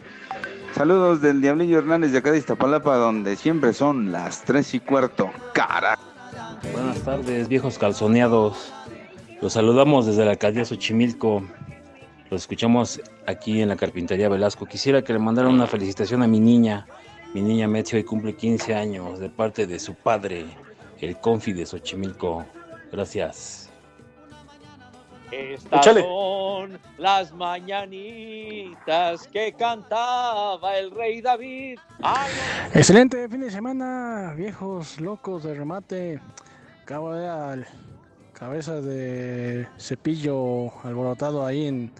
Saludos 0.76 1.22
del 1.22 1.42
Diablillo 1.42 1.78
Hernández 1.78 2.12
de 2.12 2.18
acá 2.18 2.32
de 2.32 2.40
Iztapalapa, 2.40 2.96
donde 2.96 3.36
siempre 3.36 3.72
son 3.72 4.12
las 4.12 4.44
tres 4.44 4.74
y 4.74 4.80
cuarto. 4.80 5.30
¡Cara! 5.54 5.98
Buenas 6.74 7.02
tardes, 7.02 7.48
viejos 7.48 7.78
calzoneados. 7.78 8.74
Los 9.42 9.54
saludamos 9.54 10.06
desde 10.06 10.26
la 10.26 10.32
alcaldía 10.32 10.66
Xochimilco. 10.66 11.44
Los 12.30 12.42
escuchamos 12.42 13.02
aquí 13.28 13.62
en 13.62 13.70
la 13.70 13.76
carpintería 13.76 14.30
Velasco. 14.30 14.66
Quisiera 14.66 15.04
que 15.04 15.14
le 15.14 15.20
mandaran 15.20 15.52
una 15.54 15.68
felicitación 15.68 16.24
a 16.24 16.28
mi 16.28 16.40
niña. 16.40 16.88
Mi 17.34 17.41
niña 17.41 17.67
Metzi 17.67 17.96
hoy 17.96 18.04
cumple 18.04 18.36
15 18.36 18.76
años 18.76 19.20
de 19.20 19.30
parte 19.30 19.65
de 19.65 19.80
su 19.80 19.96
padre, 19.96 20.46
el 21.00 21.17
Confi 21.17 21.54
de 21.54 21.65
Xochimilco. 21.65 22.46
Gracias. 22.91 23.70
Estas 25.32 25.80
Échale. 25.80 26.02
son 26.02 26.78
las 26.98 27.32
mañanitas 27.32 29.30
que 29.30 29.54
cantaba 29.54 30.78
el 30.78 30.91
rey 30.91 31.22
David. 31.22 31.80
Ay, 32.02 32.32
Excelente 32.74 33.30
fin 33.30 33.39
de 33.39 33.50
semana, 33.50 34.34
viejos 34.36 35.00
locos 35.00 35.44
de 35.44 35.54
remate. 35.54 36.20
Acabo 36.84 37.13
de 37.13 37.22
ver 37.22 37.30
al 37.30 37.67
cabeza 38.34 38.82
de 38.82 39.67
cepillo 39.78 40.72
alborotado 40.84 41.46
ahí 41.46 41.67
en, 41.67 41.91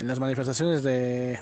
en 0.00 0.06
las 0.06 0.20
manifestaciones 0.20 0.82
de, 0.82 1.38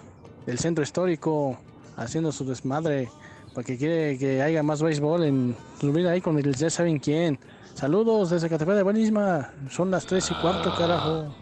del 0.47 0.59
centro 0.61 0.85
histórico, 0.85 1.59
haciendo 1.97 2.33
su 2.33 2.45
desmadre, 2.45 3.11
porque 3.55 3.77
quiere 3.77 4.19
que 4.19 4.43
haya 4.43 4.63
más 4.63 4.83
béisbol 4.83 5.25
en 5.25 5.57
subir 5.81 6.07
ahí 6.07 6.21
con 6.21 6.39
el 6.39 6.55
ya 6.55 6.71
saben 6.71 6.99
quién. 6.99 7.39
Saludos 7.75 8.31
desde 8.31 8.49
Catepec 8.49 8.77
de 8.77 8.83
Buenísima, 8.83 9.51
son 9.71 9.91
las 9.91 10.07
3 10.07 10.31
y 10.31 10.35
cuarto, 10.35 10.75
carajo. 10.77 11.35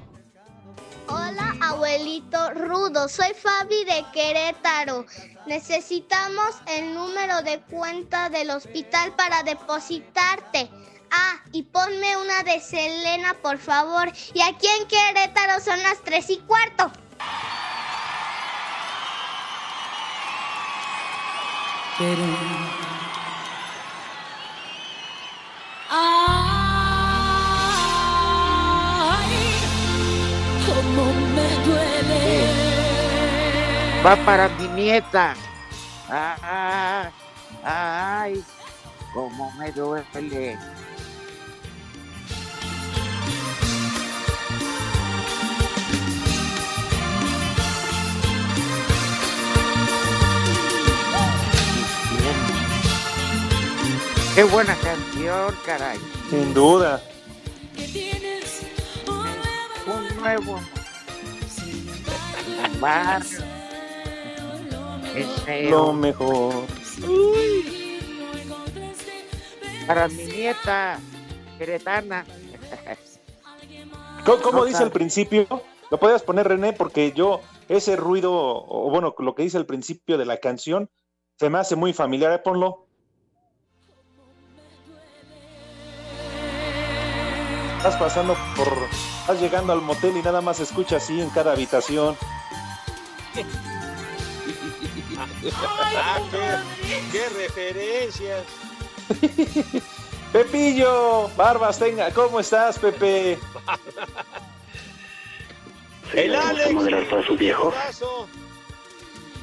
Hola, 1.08 1.56
abuelito 1.60 2.50
rudo. 2.54 3.08
Soy 3.08 3.34
Fabi 3.34 3.84
de 3.84 4.04
Querétaro. 4.12 5.06
Necesitamos 5.46 6.54
el 6.68 6.94
número 6.94 7.42
de 7.42 7.60
cuenta 7.62 8.28
del 8.28 8.50
hospital 8.50 9.12
para 9.16 9.42
depositarte. 9.42 10.70
Ah, 11.10 11.42
y 11.50 11.64
ponme 11.64 12.16
una 12.16 12.44
de 12.44 12.60
Selena, 12.60 13.34
por 13.42 13.58
favor. 13.58 14.12
Y 14.34 14.40
aquí 14.40 14.68
en 14.80 14.86
Querétaro 14.86 15.60
son 15.60 15.82
las 15.82 16.00
tres 16.04 16.30
y 16.30 16.38
cuarto. 16.38 16.92
Ay. 22.00 22.40
Va 34.02 34.16
para 34.24 34.48
mi 34.48 34.68
nieta. 34.68 35.34
Ah, 36.08 37.10
ay, 37.62 38.42
cómo 39.12 39.52
me 39.58 39.70
duele. 39.70 40.58
Qué 54.40 54.44
buena 54.44 54.74
canción, 54.76 55.54
caray. 55.66 55.98
Sin 56.30 56.54
duda. 56.54 57.02
Un 59.86 60.16
nuevo 60.16 60.58
feo. 65.44 65.70
Lo 65.70 65.92
mejor. 65.92 66.54
Para 69.86 70.08
mi 70.08 70.24
nieta 70.24 70.98
queretana. 71.58 72.24
¿Cómo, 74.24 74.40
cómo 74.40 74.58
No 74.60 74.64
dice 74.64 74.78
sabe. 74.78 74.86
al 74.86 74.92
principio? 74.92 75.46
¿Lo 75.90 76.00
podías 76.00 76.22
poner, 76.22 76.48
René? 76.48 76.72
Porque 76.72 77.12
yo, 77.12 77.42
ese 77.68 77.94
ruido, 77.94 78.32
o 78.32 78.88
bueno, 78.88 79.14
lo 79.18 79.34
que 79.34 79.42
dice 79.42 79.58
al 79.58 79.66
principio 79.66 80.16
de 80.16 80.24
la 80.24 80.38
canción, 80.38 80.88
se 81.38 81.50
me 81.50 81.58
hace 81.58 81.76
muy 81.76 81.92
familiar. 81.92 82.42
Ponlo. 82.42 82.86
Estás 87.80 87.96
pasando 87.96 88.36
por. 88.56 88.68
Estás 89.22 89.40
llegando 89.40 89.72
al 89.72 89.80
motel 89.80 90.14
y 90.14 90.22
nada 90.22 90.42
más 90.42 90.60
escucha 90.60 90.98
así 90.98 91.18
en 91.18 91.30
cada 91.30 91.52
habitación. 91.52 92.14
Ah, 95.62 96.18
qué, 96.30 97.02
qué 97.12 97.28
referencias. 97.28 98.44
Pepillo, 100.32 101.28
Barbas, 101.36 101.78
tenga, 101.78 102.10
¿cómo 102.12 102.40
estás, 102.40 102.78
Pepe? 102.78 103.38
El 106.14 106.34
Alex. 106.34 107.26
su 107.26 107.36
viejo? 107.36 107.72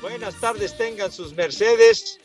Buenas 0.02 0.36
tardes, 0.36 0.76
tengan 0.78 1.12
sus 1.12 1.34
mercedes. 1.34 2.20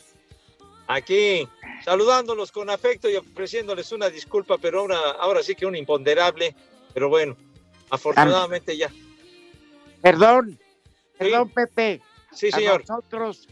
Aquí, 0.86 1.48
saludándolos 1.84 2.52
con 2.52 2.70
afecto 2.70 3.08
y 3.10 3.16
ofreciéndoles 3.16 3.92
una 3.92 4.08
disculpa, 4.08 4.58
pero 4.58 4.80
ahora, 4.80 4.98
ahora 5.18 5.42
sí 5.42 5.54
que 5.54 5.66
un 5.66 5.76
imponderable. 5.76 6.54
Pero 6.94 7.08
bueno, 7.08 7.36
afortunadamente 7.90 8.76
ya. 8.76 8.90
Perdón, 10.00 10.58
perdón, 11.18 11.48
Pepe. 11.50 12.00
Sí, 12.32 12.48
A 12.52 12.56
señor. 12.56 12.80
nosotros 12.88 13.48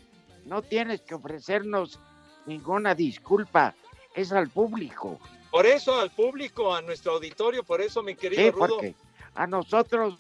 no 0.47 0.63
tienes 0.63 1.01
que 1.03 1.15
ofrecernos 1.15 1.99
ninguna 2.47 2.95
disculpa. 2.95 3.75
Es 4.15 4.33
al 4.33 4.49
público. 4.49 5.19
Por 5.51 5.67
eso 5.67 5.99
al 6.01 6.11
público, 6.11 6.75
a 6.75 6.83
nuestro 6.83 7.13
auditorio, 7.13 7.63
por 7.65 7.81
eso, 7.81 8.03
mi 8.03 8.15
querido 8.15 8.43
Sí, 8.43 8.51
Rudo. 8.51 8.67
porque 8.69 8.95
a 9.35 9.47
nosotros 9.47 10.19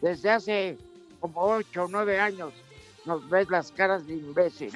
desde 0.00 0.30
hace 0.30 0.78
como 1.20 1.40
ocho 1.42 1.84
o 1.84 1.88
nueve 1.88 2.20
años 2.20 2.52
nos 3.04 3.28
ves 3.28 3.48
las 3.50 3.70
caras 3.72 4.06
de 4.06 4.14
imbécil. 4.14 4.72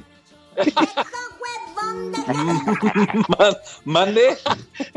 Man- 3.39 3.57
¿Mande? 3.85 4.37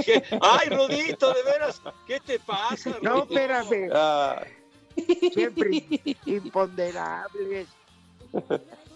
¿Qué? 0.06 0.24
Ay, 0.42 0.70
Rudito, 0.70 1.34
de 1.34 1.44
veras, 1.44 1.82
¿qué 2.08 2.20
te 2.20 2.40
pasa? 2.40 2.92
No, 3.02 3.22
Rudito? 3.22 3.34
espérame. 3.34 3.90
Ah, 3.94 4.42
Siempre 5.34 5.84
imponderables. 6.26 7.68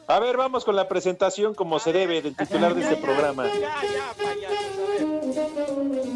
a 0.08 0.20
ver, 0.20 0.38
vamos 0.38 0.64
con 0.64 0.76
la 0.76 0.88
presentación 0.88 1.54
como 1.56 1.80
se 1.80 1.92
debe 1.94 2.22
del 2.22 2.36
titular 2.36 2.76
de 2.76 2.82
este 2.84 2.98
programa. 2.98 3.46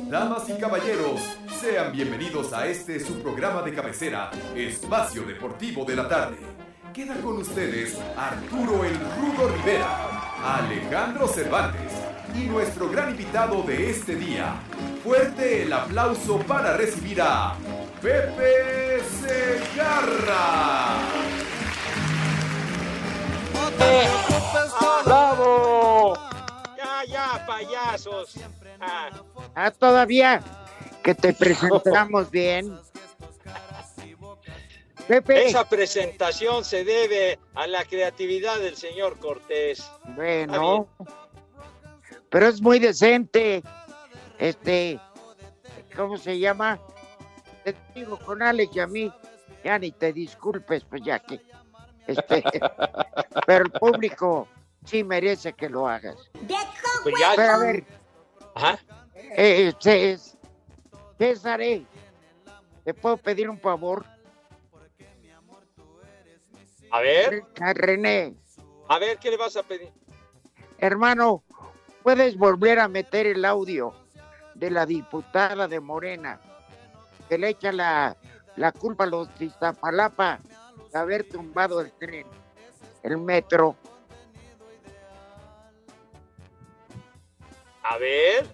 Damas 0.09 0.49
y 0.49 0.53
caballeros, 0.59 1.21
sean 1.59 1.91
bienvenidos 1.91 2.53
a 2.53 2.67
este 2.67 2.99
su 2.99 3.21
programa 3.21 3.61
de 3.63 3.73
cabecera, 3.73 4.29
Espacio 4.55 5.23
Deportivo 5.23 5.83
de 5.85 5.95
la 5.95 6.07
Tarde. 6.07 6.37
Queda 6.93 7.15
con 7.21 7.37
ustedes 7.37 7.97
Arturo 8.17 8.83
el 8.83 8.93
Rudo 8.95 9.47
Rivera, 9.55 10.30
Alejandro 10.43 11.27
Cervantes 11.27 11.91
y 12.35 12.45
nuestro 12.45 12.89
gran 12.89 13.11
invitado 13.11 13.61
de 13.63 13.89
este 13.89 14.15
día. 14.15 14.55
Fuerte 15.03 15.63
el 15.63 15.73
aplauso 15.73 16.39
para 16.39 16.75
recibir 16.77 17.21
a 17.21 17.55
Pepe 18.01 19.01
Segarra. 19.21 20.97
¡Bravo! 25.05 26.13
Ya, 26.77 27.03
ya, 27.07 27.45
payasos. 27.45 28.35
Ah, 28.79 29.09
Ah, 29.55 29.71
todavía 29.71 30.41
que 31.03 31.13
te 31.15 31.33
presentamos 31.39 32.29
bien. 32.31 32.79
Pepe, 35.11 35.47
esa 35.49 35.67
presentación 35.67 36.63
se 36.63 36.85
debe 36.85 37.37
a 37.53 37.67
la 37.67 37.83
creatividad 37.83 38.59
del 38.59 38.77
señor 38.77 39.19
Cortés. 39.19 39.83
bueno, 40.15 40.87
pero 42.29 42.47
es 42.47 42.61
muy 42.61 42.79
decente. 42.79 43.61
Este, 44.39 44.97
¿cómo 45.97 46.15
se 46.17 46.39
llama? 46.39 46.79
Te 47.65 47.75
digo 47.93 48.17
con 48.19 48.41
Alex 48.41 48.73
y 48.73 48.79
a 48.79 48.87
mí, 48.87 49.11
ya 49.65 49.77
ni 49.79 49.91
te 49.91 50.13
disculpes, 50.13 50.85
pues 50.85 51.01
ya 51.03 51.19
que. 51.19 51.41
Este, 52.07 52.41
pero 53.45 53.65
el 53.65 53.71
público 53.73 54.47
sí 54.85 55.03
merece 55.03 55.51
que 55.51 55.67
lo 55.67 55.89
hagas. 55.89 56.15
Pues 57.03 57.15
ya- 57.19 57.33
Pero 57.35 57.51
a 57.51 57.57
ver, 57.57 57.83
Ajá. 58.55 58.79
eh, 59.35 59.73
Cés- 59.77 60.37
César, 61.17 61.59
eh, 61.61 61.85
¿te 62.85 62.93
puedo 62.93 63.17
pedir 63.17 63.49
un 63.49 63.59
favor? 63.59 64.05
A 66.91 66.99
ver, 66.99 67.43
A 67.61 67.73
René, 67.73 68.35
a 68.89 68.99
ver, 68.99 69.17
¿qué 69.17 69.31
le 69.31 69.37
vas 69.37 69.55
a 69.55 69.63
pedir? 69.63 69.89
hermano, 70.77 71.43
¿puedes 72.03 72.37
volver 72.37 72.79
a 72.79 72.87
meter 72.87 73.27
el 73.27 73.45
audio 73.45 73.93
de 74.55 74.71
la 74.71 74.85
diputada 74.85 75.67
de 75.67 75.79
Morena 75.79 76.39
que 77.29 77.37
le 77.37 77.49
echa 77.49 77.71
la, 77.71 78.17
la 78.55 78.71
culpa 78.71 79.05
a 79.05 79.07
los 79.07 79.27
de 79.39 79.45
Iztapalapa 79.45 80.39
de 80.91 80.99
haber 80.99 81.23
tumbado 81.29 81.79
el 81.81 81.91
tren, 81.93 82.25
el 83.03 83.17
metro? 83.17 83.75
A 87.83 87.97
ver. 87.97 88.47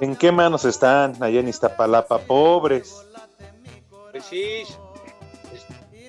¿En 0.00 0.14
qué 0.14 0.30
manos 0.30 0.64
están 0.64 1.20
allá 1.22 1.40
en 1.40 1.48
Iztapalapa? 1.48 2.18
Pobres. 2.18 3.02
Pues 4.12 4.24
sí, 4.24 4.62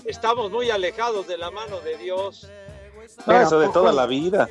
estamos 0.08 0.50
muy 0.50 0.72
alejados 0.72 1.28
de 1.28 1.38
la 1.38 1.52
mano 1.52 1.80
de 1.82 1.98
Dios. 1.98 2.50
No, 3.26 3.40
eso 3.40 3.60
de 3.60 3.70
toda 3.70 3.92
la 3.92 4.06
vida. 4.06 4.50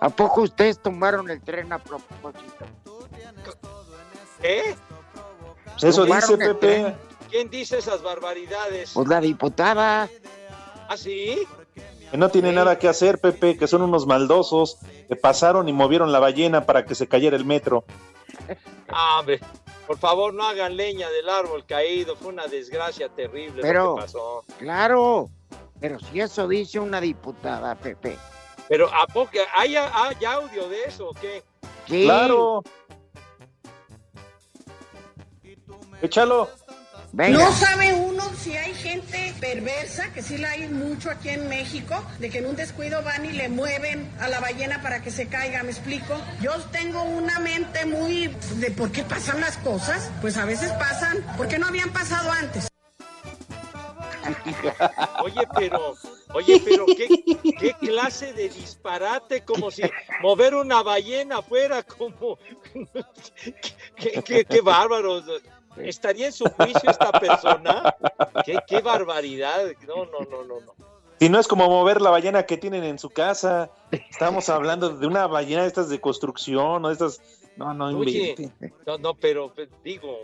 ¿A 0.00 0.08
poco 0.08 0.42
ustedes 0.42 0.78
tomaron 0.78 1.30
el 1.30 1.40
tren 1.40 1.72
a 1.72 1.78
propósito? 1.78 2.64
¿Eh? 4.42 4.74
Eso 5.80 6.04
dice 6.04 6.36
Pepe. 6.36 6.54
tren. 6.54 6.96
¿Quién 7.30 7.48
dice 7.48 7.78
esas 7.78 8.02
barbaridades? 8.02 8.90
Pues 8.92 9.08
la 9.08 9.20
diputada. 9.20 10.08
¿Ah, 10.88 10.96
sí? 10.96 11.46
Que 12.10 12.18
no 12.18 12.28
tiene 12.28 12.52
nada 12.52 12.78
que 12.78 12.88
hacer, 12.88 13.18
Pepe, 13.18 13.56
que 13.56 13.66
son 13.66 13.80
unos 13.80 14.06
maldosos 14.06 14.78
que 15.08 15.16
pasaron 15.16 15.68
y 15.68 15.72
movieron 15.72 16.12
la 16.12 16.18
ballena 16.18 16.66
para 16.66 16.84
que 16.84 16.94
se 16.94 17.08
cayera 17.08 17.36
el 17.36 17.46
metro. 17.46 17.84
Ah, 18.88 19.20
hombre, 19.20 19.40
por 19.86 19.98
favor, 19.98 20.32
no 20.32 20.44
hagan 20.44 20.76
leña 20.76 21.10
del 21.10 21.28
árbol 21.28 21.64
caído. 21.66 22.16
Fue 22.16 22.28
una 22.28 22.46
desgracia 22.46 23.08
terrible 23.08 23.62
Pero- 23.62 23.84
lo 23.84 23.94
que 23.96 24.02
pasó. 24.02 24.44
Claro, 24.58 25.28
pero 25.80 25.98
si 25.98 26.20
eso 26.20 26.46
dice 26.48 26.78
una 26.80 27.00
diputada, 27.00 27.74
Pepe. 27.74 28.16
Pero 28.68 28.88
¿a 28.94 29.06
poco 29.06 29.32
hay, 29.54 29.76
hay 29.76 30.24
audio 30.24 30.68
de 30.68 30.84
eso 30.84 31.08
o 31.10 31.14
qué? 31.14 31.42
Sí. 31.88 32.04
Claro. 32.04 32.62
Échalo. 36.00 36.48
Venga. 37.14 37.38
No 37.38 37.52
sabe 37.52 37.92
uno 37.92 38.22
si 38.42 38.56
hay 38.56 38.72
gente 38.72 39.34
perversa, 39.38 40.10
que 40.14 40.22
sí 40.22 40.38
la 40.38 40.50
hay 40.52 40.66
mucho 40.68 41.10
aquí 41.10 41.28
en 41.28 41.46
México, 41.48 42.02
de 42.18 42.30
que 42.30 42.38
en 42.38 42.46
un 42.46 42.56
descuido 42.56 43.02
van 43.02 43.26
y 43.26 43.32
le 43.32 43.50
mueven 43.50 44.10
a 44.18 44.28
la 44.28 44.40
ballena 44.40 44.80
para 44.82 45.02
que 45.02 45.10
se 45.10 45.26
caiga, 45.28 45.62
¿me 45.62 45.72
explico? 45.72 46.18
Yo 46.40 46.52
tengo 46.72 47.02
una 47.02 47.38
mente 47.38 47.84
muy 47.84 48.28
de 48.56 48.70
por 48.70 48.90
qué 48.90 49.02
pasan 49.02 49.40
las 49.42 49.58
cosas, 49.58 50.10
pues 50.22 50.38
a 50.38 50.46
veces 50.46 50.72
pasan, 50.72 51.18
porque 51.36 51.58
no 51.58 51.66
habían 51.66 51.90
pasado 51.92 52.30
antes. 52.32 52.68
Oye, 55.22 55.46
pero, 55.54 55.94
oye, 56.32 56.62
pero 56.64 56.86
¿qué, 56.86 57.08
qué 57.58 57.74
clase 57.78 58.32
de 58.32 58.48
disparate, 58.48 59.42
como 59.44 59.70
si 59.70 59.82
mover 60.22 60.54
una 60.54 60.82
ballena 60.82 61.42
fuera 61.42 61.82
como... 61.82 62.38
qué, 63.96 64.22
qué- 64.24 64.44
qué 64.44 64.60
bárbaro. 64.62 65.22
¿Estaría 65.76 66.26
en 66.26 66.32
su 66.32 66.44
juicio 66.44 66.90
esta 66.90 67.12
persona? 67.12 67.94
¿Qué, 68.44 68.58
qué 68.66 68.80
barbaridad. 68.80 69.64
No, 69.86 70.04
no, 70.06 70.20
no, 70.30 70.44
no, 70.44 70.60
no. 70.60 70.74
Si 71.18 71.28
no 71.28 71.38
es 71.38 71.46
como 71.46 71.68
mover 71.68 72.00
la 72.00 72.10
ballena 72.10 72.44
que 72.46 72.56
tienen 72.56 72.82
en 72.82 72.98
su 72.98 73.08
casa. 73.08 73.70
Estamos 73.90 74.48
hablando 74.48 74.90
de 74.96 75.06
una 75.06 75.26
ballena 75.28 75.62
de 75.62 75.68
estas 75.68 75.88
de 75.88 76.00
construcción 76.00 76.84
o 76.84 76.88
de 76.88 76.94
estas. 76.94 77.20
No, 77.56 77.72
no 77.74 77.86
Oye, 77.96 78.34
no, 78.86 78.98
no, 78.98 79.14
pero 79.14 79.52
pues, 79.54 79.68
digo, 79.84 80.18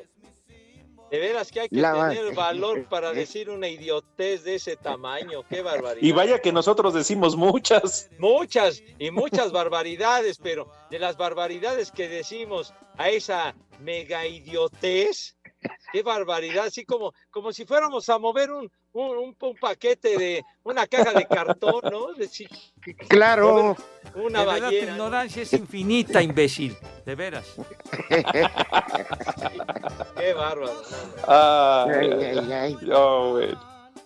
de 1.10 1.18
veras 1.18 1.50
que 1.52 1.60
hay 1.60 1.68
que 1.68 1.76
La- 1.76 2.08
tener 2.08 2.34
valor 2.34 2.84
para 2.88 3.12
decir 3.12 3.48
una 3.48 3.68
idiotez 3.68 4.44
de 4.44 4.56
ese 4.56 4.76
tamaño. 4.76 5.42
Qué 5.48 5.62
barbaridad. 5.62 6.02
Y 6.02 6.12
vaya 6.12 6.40
que 6.40 6.52
nosotros 6.52 6.92
decimos 6.94 7.36
muchas. 7.36 8.10
Muchas 8.18 8.82
y 8.98 9.10
muchas 9.10 9.52
barbaridades, 9.52 10.38
pero 10.38 10.70
de 10.90 10.98
las 10.98 11.16
barbaridades 11.16 11.92
que 11.92 12.08
decimos 12.08 12.74
a 12.96 13.08
esa 13.10 13.54
mega 13.78 14.26
idiotez, 14.26 15.36
qué 15.92 16.02
barbaridad, 16.02 16.66
así 16.66 16.84
como, 16.84 17.12
como 17.30 17.52
si 17.52 17.64
fuéramos 17.64 18.08
a 18.08 18.18
mover 18.18 18.50
un, 18.50 18.70
un, 18.92 19.16
un- 19.18 19.36
un 19.40 19.56
paquete 19.56 20.16
de 20.18 20.44
una 20.64 20.86
caja 20.86 21.12
de 21.12 21.26
cartón, 21.26 21.80
¿no? 21.90 22.12
Decir, 22.14 22.48
Claro. 23.08 23.76
una 24.14 24.40
de 24.40 24.46
verdad, 24.46 24.56
tu 24.58 24.64
ballena. 24.74 24.92
ignorancia 24.92 25.42
es 25.42 25.52
infinita, 25.52 26.22
imbécil. 26.22 26.76
De 27.04 27.14
veras. 27.14 27.46
Qué 30.16 30.32
bárbaro. 30.34 30.82
Ay, 31.26 32.12
ay, 32.12 32.52
ay. 32.52 32.78
Oh. 32.92 33.38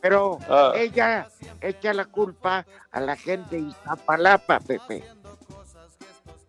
Pero 0.00 0.38
Ah. 0.48 0.72
ella 0.76 1.28
echa 1.60 1.92
la 1.94 2.06
culpa 2.06 2.66
a 2.90 3.00
la 3.00 3.16
gente 3.16 3.56
de 3.56 3.68
Iztapalapa, 3.68 4.58
Pepe. 4.60 5.04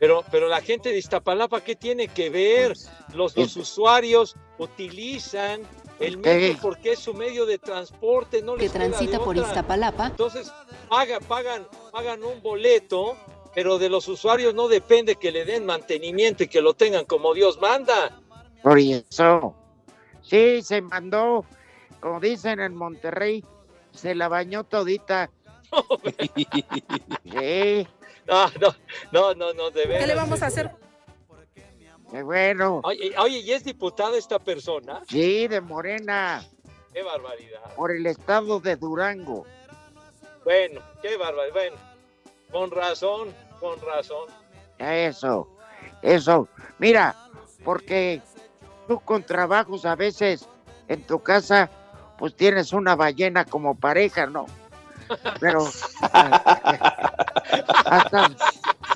Pero, 0.04 0.22
pero 0.30 0.50
la 0.50 0.60
gente 0.60 0.90
de 0.90 0.98
Iztapalapa, 0.98 1.62
¿qué 1.62 1.78
tiene 1.78 2.10
que 2.10 2.30
ver? 2.30 2.74
Los, 3.14 3.38
los 3.38 3.56
usuarios 3.56 4.36
utilizan 4.58 5.62
el 5.98 6.18
metro 6.18 6.60
porque 6.62 6.92
es 6.92 7.00
su 7.00 7.14
medio 7.14 7.46
de 7.46 7.58
transporte, 7.58 8.42
no 8.42 8.56
que 8.56 8.64
les 8.64 8.74
de 8.74 8.80
transita 8.80 9.20
por 9.20 9.38
otra. 9.38 9.48
Iztapalapa. 9.48 10.08
Entonces, 10.08 10.52
pagan, 10.90 11.24
pagan, 11.24 11.66
pagan 11.94 12.22
un 12.22 12.42
boleto, 12.42 13.16
pero 13.56 13.78
de 13.78 13.88
los 13.88 14.10
usuarios 14.10 14.54
no 14.54 14.68
depende 14.68 15.16
que 15.16 15.32
le 15.32 15.46
den 15.46 15.66
mantenimiento 15.66 16.44
y 16.44 16.50
que 16.50 16.60
lo 16.60 16.74
tengan 16.74 17.06
como 17.06 17.34
Dios 17.34 17.62
manda. 17.62 18.20
Por 18.62 18.80
eso. 18.80 19.56
Sí, 20.22 20.64
se 20.64 20.82
mandó, 20.82 21.46
como 22.02 22.20
dicen 22.20 22.60
en 22.60 22.76
Monterrey, 22.76 23.42
se 23.94 24.16
la 24.16 24.28
bañó 24.28 24.66
todita. 24.66 25.30
sí, 27.24 27.88
No, 28.28 28.50
no, 28.60 28.76
no, 29.12 29.34
no, 29.34 29.54
no, 29.54 29.70
de 29.72 29.86
veras. 29.86 30.02
¿Qué 30.02 30.08
le 30.08 30.16
vamos 30.16 30.42
a 30.42 30.48
hacer? 30.48 30.72
qué 32.12 32.22
bueno. 32.24 32.82
Oye, 32.84 33.14
oye, 33.18 33.40
¿y 33.40 33.52
es 33.52 33.64
diputada 33.64 34.18
esta 34.18 34.40
persona? 34.40 35.02
Sí, 35.10 35.48
de 35.48 35.62
Morena, 35.62 36.44
Qué 36.94 37.02
barbaridad. 37.02 37.74
por 37.76 37.92
el 37.92 38.06
estado 38.06 38.60
de 38.60 38.76
Durango. 38.76 39.46
Bueno, 40.46 40.82
qué 41.02 41.18
barbaridad. 41.18 41.54
Bueno, 41.54 41.76
con 42.52 42.72
razón, 42.72 43.34
con 43.60 43.80
razón. 43.82 44.30
Eso, 44.78 45.50
eso. 46.02 46.48
Mira, 46.78 47.16
porque 47.64 48.22
tú 48.88 49.00
con 49.00 49.24
trabajos 49.24 49.86
a 49.86 49.96
veces 49.96 50.48
en 50.88 51.02
tu 51.04 51.20
casa, 51.24 51.70
pues 52.18 52.36
tienes 52.36 52.74
una 52.74 52.96
ballena 52.96 53.46
como 53.46 53.76
pareja, 53.76 54.28
¿no? 54.28 54.46
Pero 55.40 55.68
hasta, 57.86 58.30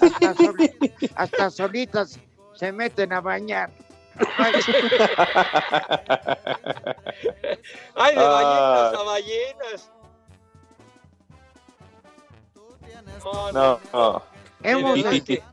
hasta, 0.01 0.33
soli- 0.35 0.93
hasta 1.15 1.49
solitas 1.51 2.19
se 2.55 2.71
meten 2.71 3.13
a 3.13 3.21
bañar. 3.21 3.69
Ay, 7.95 8.15
de 8.15 8.21
ballenas 8.23 8.25
Ah. 8.25 8.91
a 8.97 9.03
ballenas. 9.03 9.91
No, 13.23 13.51
No, 13.51 13.79
no. 13.93 14.23
Hemos, 14.63 14.97
este, 14.99 15.43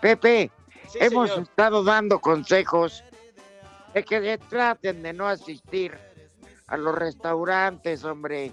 Pepe, 0.00 0.50
Sí, 0.88 0.98
hemos 1.00 1.28
señor. 1.30 1.42
estado 1.44 1.84
dando 1.84 2.18
consejos 2.20 3.04
de 3.94 4.02
que 4.04 4.20
se 4.20 4.38
traten 4.38 5.02
de 5.02 5.12
no 5.12 5.26
asistir 5.28 5.98
a 6.66 6.76
los 6.76 6.94
restaurantes, 6.94 8.04
hombre. 8.04 8.52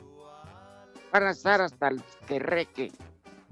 Van 1.20 1.62
hasta 1.62 1.88
el 1.88 2.04
que 2.28 2.38
reque. 2.38 2.92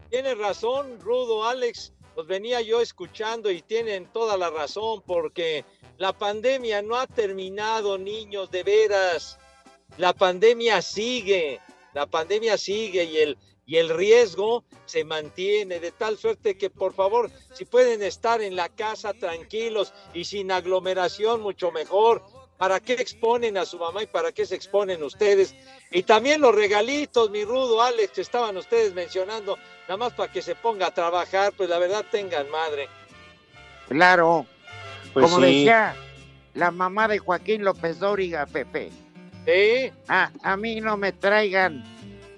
Tienes 0.10 0.38
razón, 0.38 1.00
Rudo, 1.00 1.46
Alex. 1.46 1.94
Los 2.16 2.28
venía 2.28 2.62
yo 2.62 2.80
escuchando 2.80 3.50
y 3.50 3.62
tienen 3.62 4.06
toda 4.14 4.38
la 4.38 4.50
razón 4.50 5.02
porque 5.06 5.66
la 5.98 6.14
pandemia 6.14 6.82
no 6.82 6.96
ha 6.96 7.08
terminado, 7.08 7.98
niños, 7.98 8.52
de 8.52 8.64
veras. 8.64 9.40
La 9.98 10.14
pandemia 10.14 10.82
sigue, 10.82 11.60
la 11.94 12.06
pandemia 12.06 12.58
sigue 12.58 13.04
y 13.06 13.18
el, 13.18 13.38
y 13.66 13.78
el 13.78 13.90
riesgo 13.90 14.64
se 14.86 15.04
mantiene 15.04 15.80
de 15.80 15.92
tal 15.92 16.18
suerte 16.18 16.58
que 16.58 16.70
por 16.70 16.94
favor, 16.94 17.32
si 17.54 17.66
pueden 17.66 18.04
estar 18.04 18.42
en 18.42 18.56
la 18.56 18.70
casa 18.70 19.14
tranquilos 19.14 19.92
y 20.14 20.26
sin 20.26 20.52
aglomeración, 20.52 21.42
mucho 21.42 21.72
mejor. 21.72 22.22
¿Para 22.58 22.80
qué 22.80 22.94
exponen 22.94 23.58
a 23.58 23.66
su 23.66 23.78
mamá 23.78 24.04
y 24.04 24.08
para 24.08 24.32
qué 24.32 24.46
se 24.46 24.56
exponen 24.56 25.04
ustedes? 25.04 25.54
Y 25.92 26.04
también 26.04 26.40
los 26.42 26.56
regalitos, 26.56 27.30
mi 27.30 27.44
rudo 27.44 27.82
Alex, 27.82 28.12
que 28.14 28.22
estaban 28.22 28.56
ustedes 28.56 28.94
mencionando, 28.94 29.58
nada 29.88 29.98
más 29.98 30.14
para 30.14 30.32
que 30.32 30.42
se 30.42 30.56
ponga 30.56 30.88
a 30.88 30.94
trabajar, 30.94 31.52
pues 31.58 31.70
la 31.70 31.80
verdad 31.80 32.06
tengan 32.10 32.50
madre. 32.50 32.88
Claro, 33.90 34.46
Pues 35.14 35.26
como 35.26 35.38
sí. 35.38 35.46
decía 35.46 35.96
la 36.54 36.72
mamá 36.72 37.08
de 37.10 37.20
Joaquín 37.20 37.64
López 37.66 38.00
Dóriga, 38.00 38.46
Pepe. 38.46 38.90
Sí. 39.46 39.92
A, 40.08 40.32
a 40.42 40.58
mí 40.58 40.80
no 40.82 40.96
me 40.98 41.12
traigan 41.12 41.84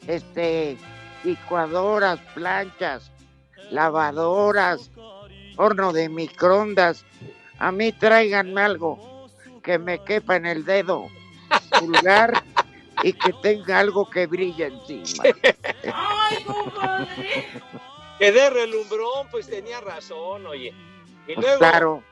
este 0.08 0.78
licuadoras, 1.24 2.20
planchas, 2.34 3.12
lavadoras, 3.70 4.90
horno 5.58 5.94
de 5.94 6.10
microondas. 6.10 7.06
A 7.60 7.72
mí 7.72 7.92
tráiganme 7.92 8.62
algo 8.62 9.07
que 9.68 9.78
me 9.78 10.02
quepa 10.02 10.38
en 10.38 10.46
el 10.46 10.64
dedo 10.64 11.10
pulgar 11.78 12.42
y 13.04 13.12
que 13.12 13.34
tenga 13.42 13.80
algo 13.80 14.10
que 14.10 14.26
brille 14.26 14.68
encima. 14.68 15.24
Que 18.18 18.32
de 18.32 18.50
relumbrón, 18.50 19.28
pues 19.30 19.48
tenía 19.50 19.82
razón, 19.82 20.46
oye. 20.46 20.74
Y 21.28 21.34
Pues 21.34 21.46
luego 21.46 21.60
claro. 21.60 22.04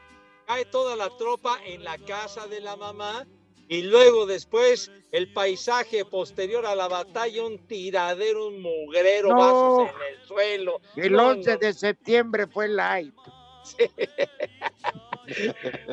cae 0.45 0.66
toda 0.66 0.97
la 0.97 1.10
tropa 1.18 1.58
en 1.66 1.84
la 1.86 1.97
casa 1.97 2.45
de 2.47 2.60
la 2.60 2.76
mamá 2.76 3.26
y 3.70 3.84
luego 3.84 4.26
después 4.26 4.91
el 5.14 5.32
paisaje 5.32 6.03
posterior 6.03 6.66
a 6.66 6.76
la 6.76 6.89
batalla, 6.89 7.41
un 7.45 7.58
tiradero, 7.68 8.49
un 8.49 8.62
mugrero, 8.62 9.30
No. 9.30 9.38
vasos 9.38 9.95
en 9.95 10.14
el 10.14 10.28
suelo. 10.28 10.82
El 10.97 11.14
No, 11.14 11.30
11 11.30 11.53
no. 11.53 11.58
de 11.60 11.74
septiembre 11.74 12.47
fue 12.47 12.68
light. 12.68 13.16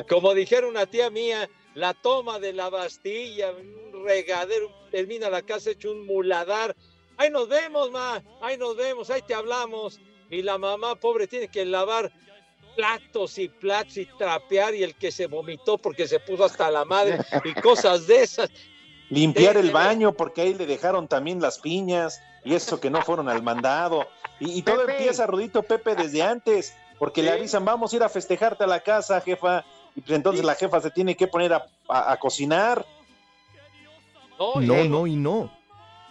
Como 0.09 0.33
dijera 0.33 0.67
una 0.67 0.85
tía 0.85 1.09
mía, 1.09 1.49
la 1.75 1.93
toma 1.93 2.39
de 2.39 2.53
la 2.53 2.69
Bastilla, 2.69 3.51
un 3.51 4.05
regadero, 4.05 4.71
termina 4.91 5.29
la 5.29 5.41
casa 5.41 5.71
hecho 5.71 5.91
un 5.91 6.05
muladar. 6.05 6.75
Ahí 7.17 7.29
nos 7.29 7.47
vemos, 7.47 7.91
ma, 7.91 8.23
ahí 8.41 8.57
nos 8.57 8.75
vemos, 8.75 9.09
ahí 9.09 9.21
te 9.21 9.33
hablamos. 9.33 9.99
Y 10.29 10.41
la 10.41 10.57
mamá 10.57 10.95
pobre 10.95 11.27
tiene 11.27 11.47
que 11.47 11.65
lavar 11.65 12.11
platos 12.75 13.37
y 13.37 13.49
platos 13.49 13.97
y 13.97 14.05
trapear 14.17 14.73
y 14.73 14.83
el 14.83 14.95
que 14.95 15.11
se 15.11 15.27
vomitó 15.27 15.77
porque 15.77 16.07
se 16.07 16.19
puso 16.19 16.43
hasta 16.43 16.71
la 16.71 16.85
madre 16.85 17.19
y 17.43 17.53
cosas 17.61 18.07
de 18.07 18.23
esas. 18.23 18.49
Limpiar 19.09 19.57
el 19.57 19.71
baño 19.71 20.13
porque 20.13 20.41
ahí 20.41 20.53
le 20.53 20.65
dejaron 20.65 21.07
también 21.07 21.39
las 21.39 21.59
piñas 21.59 22.19
y 22.43 22.55
eso 22.55 22.79
que 22.79 22.89
no 22.89 23.01
fueron 23.01 23.29
al 23.29 23.43
mandado. 23.43 24.07
Y, 24.39 24.57
y 24.57 24.61
todo 24.63 24.85
Pepe. 24.85 24.93
empieza, 24.93 25.27
Rudito 25.27 25.61
Pepe, 25.63 25.95
desde 25.95 26.23
antes, 26.23 26.73
porque 26.99 27.23
le 27.23 27.31
avisan, 27.31 27.65
vamos 27.65 27.91
a 27.91 27.95
ir 27.95 28.03
a 28.03 28.09
festejarte 28.09 28.63
a 28.63 28.67
la 28.67 28.79
casa, 28.81 29.19
jefa. 29.21 29.65
Y 29.95 30.01
pues 30.01 30.15
entonces 30.15 30.43
la 30.43 30.55
jefa 30.55 30.79
se 30.81 30.91
tiene 30.91 31.15
que 31.15 31.27
poner 31.27 31.53
a, 31.53 31.65
a- 31.89 32.13
a 32.13 32.17
cocinar. 32.17 32.85
No, 34.39 34.59
No, 34.61 34.83
y- 34.83 34.89
no 34.89 35.07
y 35.07 35.15
no. 35.15 35.51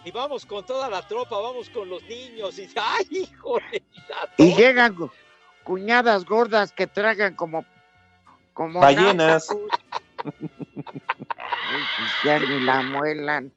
Y 0.05 0.11
vamos 0.11 0.45
con 0.45 0.65
toda 0.65 0.89
la 0.89 1.01
tropa, 1.07 1.39
vamos 1.39 1.69
con 1.69 1.89
los 1.89 2.03
niños. 2.03 2.57
Y 2.59 2.69
¡ay, 2.75 3.07
híjole! 3.09 3.83
Y 4.37 4.53
llegan 4.53 4.95
cu- 4.95 5.11
cuñadas 5.63 6.25
gordas 6.25 6.71
que 6.71 6.87
tragan 6.87 7.35
como 7.35 7.65
como 8.53 8.79
Ballenas. 8.81 9.47
pues 9.47 10.33
ya 12.23 12.39
ni 12.39 12.59
la 12.61 12.81
muelan. 12.83 13.51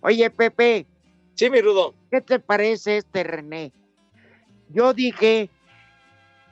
Oye, 0.00 0.30
Pepe. 0.30 0.86
Sí, 1.34 1.50
mi 1.50 1.60
Rudo. 1.60 1.94
¿Qué 2.10 2.20
te 2.20 2.38
parece 2.38 2.98
este 2.98 3.24
René? 3.24 3.72
Yo 4.68 4.92
dije 4.92 5.50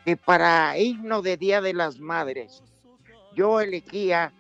que 0.07 0.17
para 0.17 0.79
himno 0.79 1.21
de 1.21 1.37
Día 1.37 1.61
de 1.61 1.75
las 1.75 1.99
Madres, 1.99 2.63
yo 3.35 3.61
elegía 3.61 4.33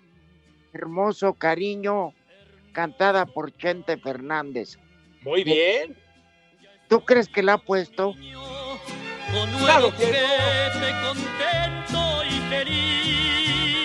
Hermoso 0.72 1.34
Cariño, 1.34 2.14
cantada 2.70 3.26
por 3.26 3.52
Chente 3.56 3.96
Fernández. 3.96 4.78
Muy 5.22 5.42
bien. 5.42 5.98
¿Tú 6.88 7.00
crees 7.04 7.26
que 7.28 7.42
la 7.42 7.54
ha 7.54 7.58
puesto? 7.58 8.14
Con 9.32 9.50
Claro 9.58 9.92
que 9.96 10.06
no. 10.06 11.08
contento 11.08 12.24
y 12.30 12.38
feliz. 12.48 13.82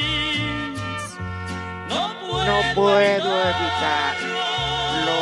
No 1.89 2.13
puedo, 2.27 2.45
No 2.45 2.61
puedo 2.75 3.41
evitarlo, 3.49 5.19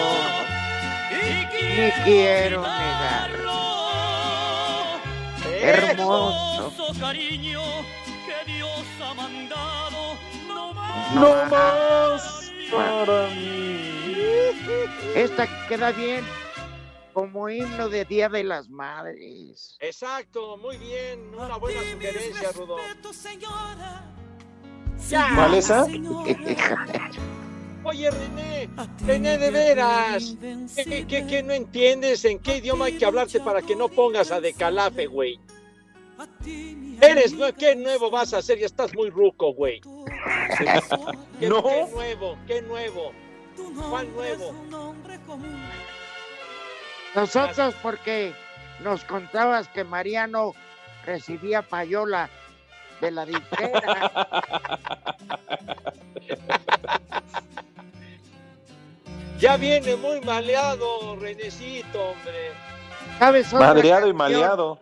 ni 1.77 1.89
quiero 2.03 2.61
negarlo. 2.63 3.59
Hermoso. 5.61 6.48
Cariño 6.93 7.61
que 8.25 8.51
Dios 8.51 8.85
ha 9.03 9.13
mandado. 9.13 10.17
No 10.47 10.73
No 11.13 11.45
más 11.45 12.51
para 12.71 13.27
mí. 13.29 14.19
Esta 15.15 15.67
queda 15.67 15.91
bien 15.91 16.23
como 17.13 17.49
himno 17.49 17.89
de 17.89 18.05
Día 18.05 18.29
de 18.29 18.43
las 18.43 18.69
Madres. 18.69 19.77
Exacto, 19.81 20.57
muy 20.57 20.77
bien. 20.77 21.33
Una 21.35 21.57
buena 21.57 21.81
sugerencia, 21.81 22.51
Rudo. 22.53 22.77
¿Cuál 25.35 25.53
esa? 25.55 25.85
Oye, 27.83 28.11
René, 28.11 28.69
René, 29.05 29.37
de 29.37 29.51
veras. 29.51 30.35
¿Qué, 30.75 31.05
qué, 31.07 31.25
qué 31.25 31.43
no 31.43 31.53
entiendes? 31.53 32.25
¿En 32.25 32.39
qué 32.39 32.57
idioma 32.57 32.85
hay 32.85 32.97
que 32.97 33.05
hablarte 33.05 33.39
para 33.39 33.61
que 33.61 33.75
no 33.75 33.87
pongas 33.87 34.31
a 34.31 34.41
decalafe, 34.41 35.07
güey? 35.07 35.39
Eres, 37.01 37.33
nue- 37.33 37.53
¿qué 37.53 37.75
nuevo 37.75 38.09
vas 38.11 38.33
a 38.33 38.37
hacer? 38.39 38.59
Ya 38.59 38.65
estás 38.65 38.93
muy 38.93 39.09
ruco, 39.09 39.53
güey. 39.53 39.81
¿Qué, 41.39 41.47
No. 41.47 41.63
¿Qué 41.63 41.87
nuevo? 41.91 42.37
¿Qué 42.47 42.61
nuevo? 42.61 43.11
¿Cuál 43.89 44.13
nuevo? 44.13 44.53
Nosotros 47.15 47.75
porque 47.81 48.33
nos 48.83 49.03
contabas 49.03 49.67
que 49.69 49.83
Mariano 49.83 50.53
recibía 51.05 51.61
payola 51.61 52.29
de 53.01 53.11
la 53.11 53.25
disquera. 53.25 54.27
Ya 59.39 59.55
viene 59.55 59.95
muy 59.95 60.19
maleado, 60.19 61.15
Renecito, 61.15 62.09
hombre. 62.09 62.51
¿Sabes 63.19 63.53
Madreado 63.53 64.09
y 64.09 64.13
maleado. 64.13 64.81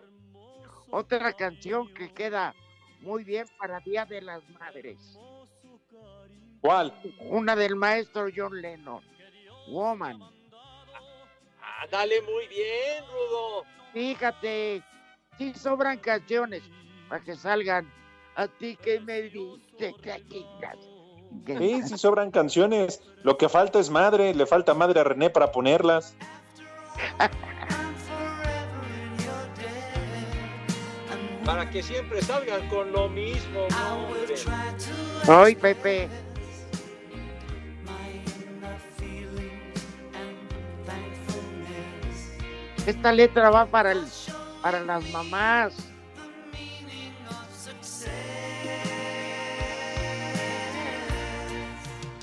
Otra 0.90 1.32
canción 1.32 1.92
que 1.94 2.12
queda 2.12 2.54
muy 3.00 3.24
bien 3.24 3.46
para 3.58 3.80
Día 3.80 4.04
de 4.06 4.22
las 4.22 4.42
Madres. 4.50 5.18
¿Cuál? 6.60 6.92
Una 7.20 7.54
del 7.54 7.76
maestro 7.76 8.28
John 8.34 8.60
Lennon. 8.60 9.02
Woman. 9.68 10.20
Ah, 11.60 11.86
dale 11.90 12.20
muy 12.22 12.48
bien, 12.48 13.04
Rudo. 13.06 13.64
Fíjate, 13.92 14.82
sí 15.36 15.52
sobran 15.54 15.98
canciones 15.98 16.62
para 17.08 17.22
que 17.22 17.36
salgan. 17.36 17.90
A 18.34 18.46
ti 18.46 18.76
que 18.76 19.00
me 19.00 19.22
dice 19.22 19.94
que 20.02 20.22
quieras. 20.28 20.78
Sí, 21.46 21.82
sí 21.82 21.98
sobran 21.98 22.30
canciones. 22.30 23.02
Lo 23.24 23.36
que 23.36 23.48
falta 23.48 23.78
es 23.78 23.90
madre. 23.90 24.34
Le 24.34 24.46
falta 24.46 24.74
madre 24.74 25.00
a 25.00 25.04
René 25.04 25.28
para 25.28 25.50
ponerlas. 25.52 26.16
Para 31.48 31.70
que 31.70 31.82
siempre 31.82 32.20
salgan 32.20 32.68
con 32.68 32.92
lo 32.92 33.08
mismo, 33.08 33.60
hombre. 33.90 34.34
Hoy, 35.26 35.54
Pepe. 35.54 36.06
Esta 42.84 43.12
letra 43.12 43.48
va 43.48 43.64
para 43.64 43.92
el 43.92 44.04
para 44.60 44.80
las 44.80 45.08
mamás. 45.08 45.72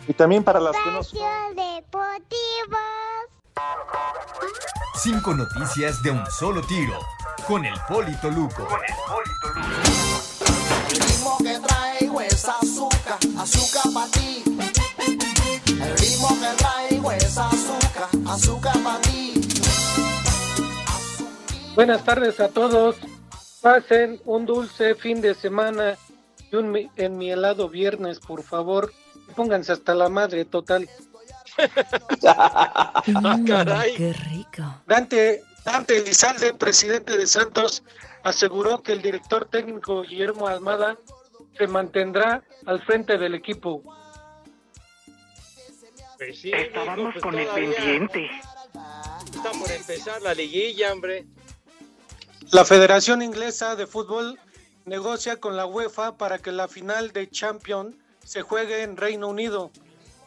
Y 0.07 0.13
también 0.13 0.43
para 0.43 0.59
las 0.59 0.75
que 0.75 0.91
no 0.91 0.99
Deportivo. 0.99 2.77
Cinco 4.95 5.33
noticias 5.33 6.01
de 6.03 6.11
un 6.11 6.25
solo 6.31 6.61
tiro. 6.61 6.99
Con 7.47 7.65
el 7.65 7.73
Polito 7.87 8.29
Luco. 8.29 8.67
El 10.89 10.99
ritmo 10.99 11.37
que 11.37 11.59
traigo 11.59 12.21
es 12.21 12.45
azúcar, 12.47 13.17
azúcar 13.37 13.93
para 13.93 14.07
ti. 14.11 14.43
El 15.69 15.97
ritmo 15.97 16.29
que 16.39 16.57
traigo 16.57 17.11
es 17.11 17.37
azúcar, 17.37 18.09
azúcar 18.27 18.77
para 18.83 19.01
ti. 19.01 19.33
Buenas 21.75 22.03
tardes 22.03 22.39
a 22.39 22.49
todos. 22.49 22.95
Pasen 23.61 24.21
un 24.25 24.45
dulce 24.45 24.95
fin 24.95 25.21
de 25.21 25.33
semana 25.33 25.97
y 26.51 26.55
un 26.55 26.71
mi- 26.71 26.89
enmielado 26.95 27.69
viernes, 27.69 28.19
por 28.19 28.43
favor. 28.43 28.91
Pónganse 29.35 29.71
hasta 29.71 29.93
la 29.95 30.09
madre 30.09 30.45
total. 30.45 30.89
Ah, 32.27 33.39
caray. 33.47 33.95
Qué 33.95 34.13
rico. 34.13 34.63
Dante, 34.87 35.43
Dante 35.63 35.97
Elizalde, 35.97 36.53
presidente 36.53 37.17
de 37.17 37.27
Santos, 37.27 37.83
aseguró 38.23 38.81
que 38.81 38.93
el 38.93 39.01
director 39.01 39.45
técnico 39.45 40.01
Guillermo 40.01 40.47
Almada 40.47 40.97
se 41.57 41.67
mantendrá 41.67 42.43
al 42.65 42.81
frente 42.83 43.17
del 43.17 43.35
equipo. 43.35 43.81
Pues 46.17 46.39
sí, 46.39 46.51
Estábamos 46.51 47.15
con 47.21 47.37
el 47.37 47.47
pendiente. 47.47 48.29
Está 49.33 49.51
por 49.51 49.71
empezar 49.71 50.21
la 50.21 50.33
liguilla, 50.33 50.93
hombre. 50.93 51.25
La 52.51 52.63
Federación 52.63 53.21
Inglesa 53.21 53.75
de 53.75 53.87
Fútbol 53.87 54.39
negocia 54.85 55.37
con 55.37 55.55
la 55.55 55.65
UEFA 55.65 56.17
para 56.17 56.37
que 56.37 56.51
la 56.51 56.67
final 56.67 57.11
de 57.11 57.29
Champions 57.29 57.95
se 58.23 58.41
juegue 58.41 58.83
en 58.83 58.97
Reino 58.97 59.27
Unido. 59.27 59.71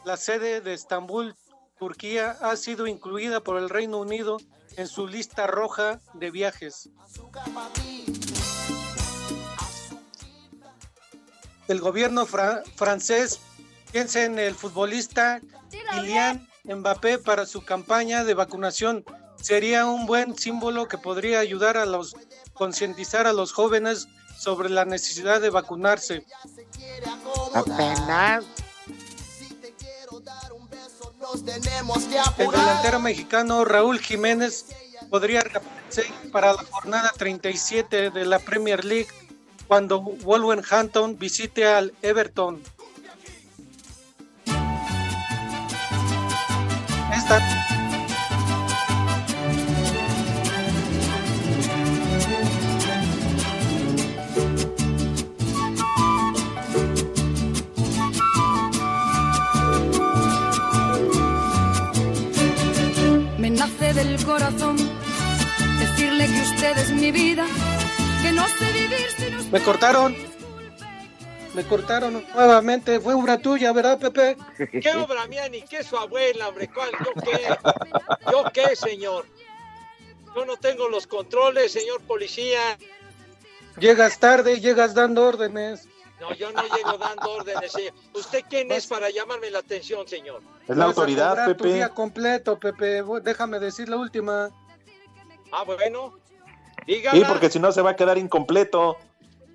La 0.05 0.17
sede 0.17 0.61
de 0.61 0.73
Estambul, 0.73 1.35
Turquía, 1.77 2.37
ha 2.41 2.55
sido 2.55 2.87
incluida 2.87 3.41
por 3.41 3.57
el 3.57 3.69
Reino 3.69 3.99
Unido 3.99 4.37
en 4.77 4.87
su 4.87 5.07
lista 5.07 5.47
roja 5.47 5.99
de 6.13 6.31
viajes. 6.31 6.89
El 11.67 11.79
gobierno 11.79 12.25
fra- 12.25 12.63
francés 12.75 13.39
piensa 13.91 14.23
en 14.23 14.39
el 14.39 14.55
futbolista 14.55 15.39
Kylian 15.91 16.47
Mbappé 16.63 17.19
para 17.19 17.45
su 17.45 17.63
campaña 17.63 18.23
de 18.23 18.33
vacunación. 18.33 19.05
Sería 19.41 19.85
un 19.85 20.05
buen 20.05 20.37
símbolo 20.37 20.87
que 20.87 20.97
podría 20.97 21.39
ayudar 21.39 21.77
a 21.77 21.85
los 21.85 22.15
concientizar 22.53 23.25
a 23.27 23.33
los 23.33 23.53
jóvenes 23.53 24.07
sobre 24.37 24.69
la 24.69 24.85
necesidad 24.85 25.39
de 25.39 25.49
vacunarse. 25.49 26.25
Apenas. 27.53 28.45
El 32.37 32.51
delantero 32.51 32.99
mexicano 32.99 33.63
Raúl 33.63 33.99
Jiménez 33.99 34.65
podría 35.09 35.41
reaparecer 35.41 36.07
para 36.31 36.53
la 36.53 36.63
jornada 36.71 37.11
37 37.15 38.09
de 38.09 38.25
la 38.25 38.39
Premier 38.39 38.83
League 38.83 39.09
cuando 39.67 40.01
Wolverhampton 40.01 41.19
visite 41.19 41.67
al 41.67 41.93
Everton. 42.01 42.61
Esta 47.15 47.58
Del 63.93 64.23
corazón 64.23 64.77
decirle 65.79 66.27
que 66.27 66.41
usted 66.41 66.77
es 66.77 66.91
mi 66.91 67.11
vida, 67.11 67.43
que 68.21 68.31
no 68.31 68.47
sé 68.47 68.71
vivir 68.71 69.07
sin 69.17 69.35
usted. 69.35 69.51
me 69.51 69.61
cortaron. 69.61 70.15
Me 71.55 71.63
cortaron 71.63 72.23
nuevamente. 72.35 72.99
Fue 72.99 73.15
obra 73.15 73.39
tuya, 73.39 73.73
¿verdad, 73.73 73.97
Pepe? 73.97 74.37
¿Qué 74.79 74.91
obra 74.91 75.25
mía 75.25 75.49
ni 75.49 75.63
qué 75.63 75.83
su 75.83 75.97
abuela, 75.97 76.49
hombre? 76.49 76.69
¿Cuál? 76.71 76.91
¿Yo 77.03 77.21
qué? 77.23 78.31
¿Yo 78.31 78.43
qué, 78.53 78.75
señor? 78.75 79.25
Yo 80.35 80.45
no 80.45 80.55
tengo 80.57 80.87
los 80.87 81.07
controles, 81.07 81.71
señor 81.71 81.99
policía. 82.01 82.77
Llegas 83.79 84.19
tarde, 84.19 84.59
llegas 84.59 84.93
dando 84.93 85.25
órdenes. 85.25 85.88
No, 86.19 86.33
yo 86.33 86.51
no 86.51 86.61
llego 86.63 86.97
dando 86.97 87.31
órdenes, 87.31 87.71
señor. 87.71 87.93
¿Usted 88.13 88.43
quién 88.49 88.71
es 88.71 88.87
para 88.87 89.09
llamarme 89.09 89.49
la 89.49 89.59
atención, 89.59 90.07
señor? 90.07 90.41
Es 90.67 90.75
la 90.75 90.85
autoridad, 90.85 91.29
cobrar 91.29 91.47
tu 91.47 91.63
Pepe. 91.63 91.73
día 91.73 91.89
completo, 91.89 92.59
Pepe. 92.59 93.03
Déjame 93.23 93.59
decir 93.59 93.87
la 93.87 93.97
última. 93.97 94.49
Ah, 95.51 95.63
bueno. 95.63 96.17
Dígala. 96.85 97.17
Sí, 97.17 97.25
porque 97.27 97.49
si 97.49 97.59
no 97.59 97.71
se 97.71 97.81
va 97.81 97.91
a 97.91 97.95
quedar 97.95 98.17
incompleto. 98.17 98.97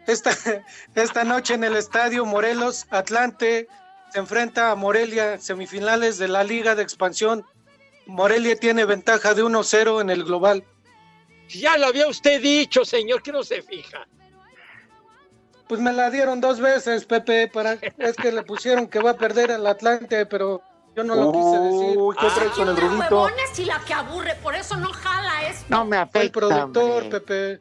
Esta, 0.07 0.31
esta 0.95 1.25
noche 1.25 1.55
en 1.55 1.65
el 1.65 1.77
estadio 1.77 2.25
Morelos 2.25 2.87
Atlante 2.91 3.69
se 4.13 4.19
enfrenta 4.19 4.71
a 4.71 4.75
Morelia, 4.75 5.39
semifinales 5.39 6.19
de 6.19 6.29
la 6.29 6.45
Liga 6.45 6.75
de 6.75 6.83
Expansión. 6.83 7.45
Morelia 8.07 8.57
tiene 8.57 8.85
ventaja 8.85 9.35
de 9.35 9.43
1-0 9.43 10.01
en 10.01 10.11
el 10.11 10.25
global. 10.25 10.65
Ya 11.49 11.77
lo 11.77 11.87
había 11.87 12.07
usted 12.07 12.41
dicho, 12.41 12.85
señor, 12.85 13.23
que 13.23 13.33
no 13.33 13.43
se 13.43 13.63
fija. 13.63 14.07
Pues 15.69 15.81
me 15.81 15.93
la 15.93 16.11
dieron 16.11 16.41
dos 16.41 16.61
veces, 16.61 17.05
Pepe, 17.05 17.49
para 17.49 17.73
es 17.73 18.17
que 18.17 18.33
le 18.33 18.43
pusieron 18.43 18.87
que 18.87 19.01
va 19.01 19.13
a 19.13 19.17
perder 19.17 19.51
al 19.53 19.67
Atlante, 19.67 20.27
pero 20.27 20.63
yo 20.95 21.03
no 21.05 21.15
lo 21.15 21.33
quise 21.33 21.59
decir. 21.59 21.99
Uy, 21.99 22.17
¿qué 22.21 22.27
traes 22.35 22.53
con 22.53 22.69
el 22.69 22.77
es 22.77 23.59
y 23.59 23.65
la 23.65 23.81
que 23.81 23.95
aburre, 23.95 24.35
por 24.43 24.55
eso 24.55 24.77
no 24.77 24.93
jala 24.93 25.49
esto. 25.49 25.67
No 25.69 25.85
me 25.85 25.97
afecta. 25.97 26.21
el 26.21 26.31
productor, 26.31 27.03
hombre. 27.03 27.21
Pepe. 27.21 27.61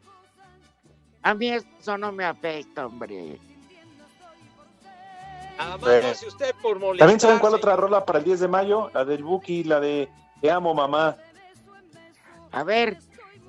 A 1.24 1.34
mí 1.34 1.50
eso 1.50 1.98
no 1.98 2.12
me 2.12 2.26
afecta, 2.26 2.86
hombre. 2.86 3.40
Hace 5.58 6.28
usted 6.28 6.54
por 6.62 6.80
molestar. 6.80 7.00
¿También 7.00 7.20
saben 7.20 7.40
cuál 7.40 7.54
otra 7.56 7.76
rola 7.76 8.06
para 8.06 8.20
el 8.20 8.26
10 8.26 8.42
de 8.42 8.48
mayo? 8.48 8.92
La 8.94 9.06
del 9.06 9.24
Buki, 9.24 9.64
la 9.64 9.80
de 9.80 10.10
Te 10.42 10.52
amo, 10.52 10.74
mamá. 10.74 11.16
A 12.52 12.64
ver, 12.64 13.00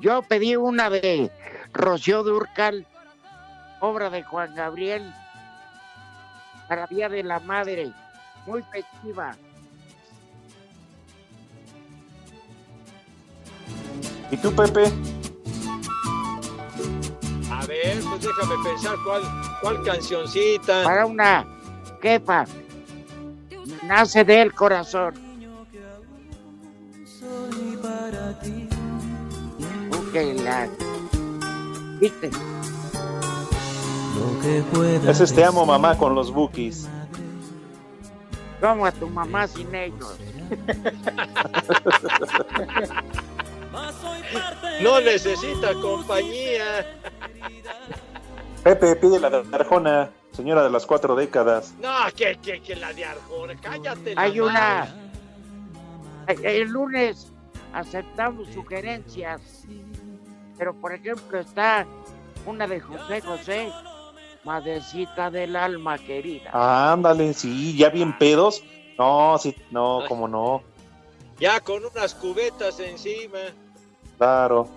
yo 0.01 0.23
pedí 0.23 0.57
una 0.57 0.89
de 0.89 1.31
Rocío 1.73 2.23
Durcal, 2.23 2.87
obra 3.81 4.11
de 4.11 4.23
Juan 4.23 4.55
Gabriel, 4.55 5.13
para 6.69 6.87
Día 6.87 7.09
de 7.09 7.23
la 7.23 7.41
Madre, 7.41 7.93
muy 8.47 8.63
festiva. 8.63 9.37
¿Y 14.31 14.37
tú, 14.37 14.53
Pepe? 14.55 14.85
A 17.51 17.67
ver, 17.67 18.01
pues 18.03 18.23
déjame 18.23 18.55
pensar 18.65 18.97
cuál, 19.05 19.23
cuál 19.61 19.83
cancioncita. 19.85 20.83
Para 20.83 21.07
una 21.07 21.47
quepa, 22.01 22.45
nace 23.85 24.25
del 24.25 24.53
corazón. 24.55 25.15
Ok, 29.93 30.15
la... 30.43 30.69
¿Viste? 32.01 32.31
Ese 35.09 35.25
es 35.25 35.35
Te 35.35 35.45
amo, 35.45 35.65
mamá 35.67 35.97
con 35.97 36.15
los 36.15 36.33
Bookies. 36.33 36.89
Como 38.61 38.87
a 38.87 38.93
tu 38.93 39.09
mamá 39.09 39.47
sin 39.47 39.75
ellos. 39.75 40.19
No 44.81 45.01
necesita 45.01 45.75
compañía. 45.75 46.87
Pepe, 48.63 48.97
pide 48.97 49.21
la 49.21 49.31
de 49.31 49.45
Arjona, 49.55 50.11
señora 50.33 50.63
de 50.63 50.71
las 50.71 50.87
cuatro 50.87 51.15
décadas. 51.15 51.75
No, 51.81 51.93
que, 52.17 52.39
que, 52.43 52.63
que 52.63 52.77
la 52.77 52.93
de 52.93 53.05
Arjona. 53.05 53.55
Cállate. 53.61 54.15
la 54.15 54.23
Hay 54.23 54.41
una... 54.41 54.95
El 56.27 56.69
lunes 56.69 57.33
aceptamos 57.75 58.49
sugerencias, 58.49 59.67
pero 60.57 60.75
por 60.75 60.95
ejemplo 60.95 61.39
está 61.39 61.87
una 62.47 62.67
de 62.67 62.81
José 62.81 63.21
José, 63.21 63.73
Madrecita 64.45 65.31
del 65.31 65.57
alma 65.57 65.99
querida. 65.99 66.51
Ándale, 66.93 67.33
sí, 67.33 67.77
ya 67.77 67.89
bien 67.89 68.17
pedos. 68.19 68.63
No, 68.99 69.39
sí, 69.39 69.57
no, 69.71 70.03
como 70.09 70.29
no. 70.29 70.63
Ya 71.41 71.61
con 71.61 71.85
unas 71.85 72.15
cubetas 72.15 72.79
encima. 72.79 73.39
Claro. 74.19 74.69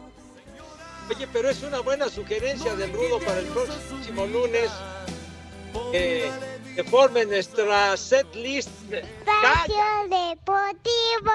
Oye, 1.10 1.28
pero 1.32 1.50
es 1.50 1.64
una 1.64 1.80
buena 1.82 2.10
sugerencia 2.10 2.76
del 2.76 2.92
Rudo 2.92 3.20
para 3.20 3.40
el 3.40 3.46
próximo 3.46 4.26
lunes. 4.26 4.72
Que, 5.92 6.32
que 6.76 6.84
formen 6.84 7.30
nuestra 7.30 7.96
set 7.96 8.34
list. 8.36 8.70
Espacio 8.92 9.76
Deportivo. 10.10 11.32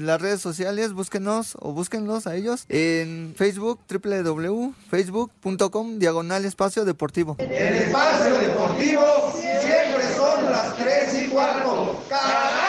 Las 0.00 0.22
redes 0.22 0.40
sociales, 0.40 0.92
búsquenos 0.92 1.56
o 1.58 1.72
búsquenlos 1.72 2.28
a 2.28 2.36
ellos 2.36 2.66
en 2.68 3.34
Facebook, 3.36 3.80
www.facebook.com, 3.90 5.98
diagonal 5.98 6.44
espacio 6.44 6.84
deportivo. 6.84 7.34
El 7.40 7.50
espacio 7.50 8.38
deportivo 8.38 9.02
siempre 9.34 10.14
son 10.14 10.52
las 10.52 10.76
3 10.76 11.24
y 11.24 11.28
cuarto. 11.30 12.00
¡Carajo! 12.08 12.67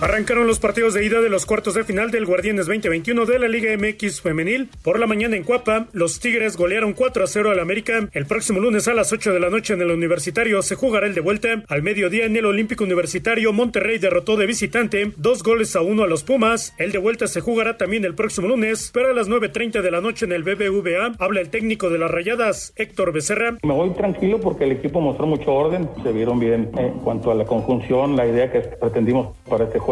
Arrancaron 0.00 0.46
los 0.46 0.58
partidos 0.58 0.94
de 0.94 1.04
ida 1.04 1.20
de 1.20 1.28
los 1.28 1.44
cuartos 1.44 1.74
de 1.74 1.84
final 1.84 2.10
del 2.10 2.24
Guardianes 2.24 2.64
2021 2.64 3.26
de 3.26 3.38
la 3.38 3.48
Liga 3.48 3.76
MX 3.76 4.22
Femenil. 4.22 4.70
Por 4.82 4.98
la 4.98 5.06
mañana 5.06 5.36
en 5.36 5.44
Cuapa, 5.44 5.88
los 5.92 6.20
Tigres 6.20 6.56
golearon 6.56 6.94
4 6.94 7.22
a 7.22 7.26
0 7.26 7.50
al 7.50 7.58
América. 7.58 8.08
El 8.12 8.24
próximo 8.24 8.60
lunes 8.60 8.88
a 8.88 8.94
las 8.94 9.12
8 9.12 9.30
de 9.34 9.40
la 9.40 9.50
noche 9.50 9.74
en 9.74 9.82
el 9.82 9.90
Universitario 9.90 10.62
se 10.62 10.74
jugará 10.74 11.06
el 11.06 11.14
de 11.14 11.20
vuelta. 11.20 11.64
Al 11.68 11.82
mediodía 11.82 12.24
en 12.24 12.34
el 12.34 12.46
Olímpico 12.46 12.82
Universitario, 12.84 13.52
Monterrey 13.52 13.98
derrotó 13.98 14.38
de 14.38 14.46
visitante 14.46 15.12
dos 15.18 15.42
goles 15.42 15.76
a 15.76 15.82
uno 15.82 16.04
a 16.04 16.06
los 16.06 16.24
Pumas. 16.24 16.72
El 16.78 16.92
de 16.92 16.98
vuelta 16.98 17.26
se 17.26 17.42
jugará 17.42 17.76
también 17.76 18.06
el 18.06 18.14
próximo 18.14 18.48
lunes, 18.48 18.90
pero 18.94 19.10
a 19.10 19.12
las 19.12 19.28
9.30 19.28 19.82
de 19.82 19.90
la 19.90 20.00
noche 20.00 20.24
en 20.24 20.32
el 20.32 20.44
BBVA 20.44 21.12
habla 21.18 21.42
el 21.42 21.50
técnico 21.50 21.90
de 21.90 21.98
las 21.98 22.10
Rayadas, 22.10 22.72
Héctor 22.76 23.12
Becerra. 23.12 23.58
Me 23.62 23.74
voy 23.74 23.90
tranquilo 23.90 24.40
porque 24.40 24.64
el 24.64 24.72
equipo 24.72 25.02
mostró 25.02 25.26
mucho 25.26 25.52
orden, 25.52 25.90
se 26.02 26.10
vieron 26.10 26.40
bien 26.40 26.70
en 26.78 26.92
cuanto 27.00 27.30
a 27.30 27.34
la 27.34 27.44
conjunción, 27.44 28.16
la 28.16 28.26
idea 28.26 28.50
que 28.50 28.60
pretendimos 28.60 29.36
para 29.46 29.64
este 29.64 29.78
juego. 29.78 29.89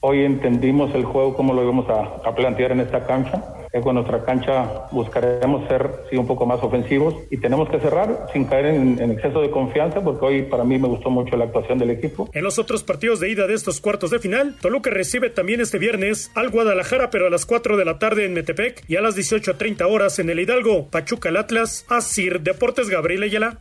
Hoy 0.00 0.24
entendimos 0.24 0.92
el 0.94 1.04
juego, 1.04 1.34
cómo 1.34 1.54
lo 1.54 1.62
íbamos 1.62 1.86
a, 1.88 2.34
plantear 2.34 2.72
en 2.72 2.80
esta 2.80 3.06
cancha. 3.06 3.42
Con 3.82 3.96
nuestra 3.96 4.24
cancha 4.24 4.86
buscaremos 4.90 5.68
ser 5.68 5.90
sí, 6.08 6.16
un 6.16 6.26
poco 6.26 6.46
más 6.46 6.62
ofensivos 6.62 7.14
y 7.30 7.36
tenemos 7.36 7.68
que 7.68 7.78
cerrar 7.78 8.26
sin 8.32 8.46
caer 8.46 8.66
en, 8.66 8.98
en 8.98 9.10
exceso 9.10 9.42
de 9.42 9.50
confianza 9.50 10.00
porque 10.02 10.24
hoy 10.24 10.42
para 10.42 10.64
mí 10.64 10.78
me 10.78 10.88
gustó 10.88 11.10
mucho 11.10 11.36
la 11.36 11.44
actuación 11.44 11.78
del 11.78 11.90
equipo. 11.90 12.28
En 12.32 12.42
los 12.42 12.58
otros 12.58 12.82
partidos 12.82 13.20
de 13.20 13.30
ida 13.30 13.46
de 13.46 13.52
estos 13.52 13.82
cuartos 13.82 14.10
de 14.10 14.18
final, 14.18 14.56
Toluca 14.62 14.88
recibe 14.90 15.28
también 15.28 15.60
este 15.60 15.78
viernes 15.78 16.30
al 16.34 16.48
Guadalajara, 16.48 17.10
pero 17.10 17.26
a 17.26 17.30
las 17.30 17.44
4 17.44 17.76
de 17.76 17.84
la 17.84 17.98
tarde 17.98 18.24
en 18.24 18.32
Metepec 18.32 18.82
y 18.88 18.96
a 18.96 19.02
las 19.02 19.14
18.30 19.14 19.86
horas 19.86 20.18
en 20.18 20.30
el 20.30 20.40
Hidalgo, 20.40 20.88
Pachuca 20.90 21.28
el 21.28 21.36
Atlas, 21.36 21.84
Asir 21.90 22.40
Deportes 22.40 22.88
Gabriel 22.88 23.24
Ayala. 23.24 23.60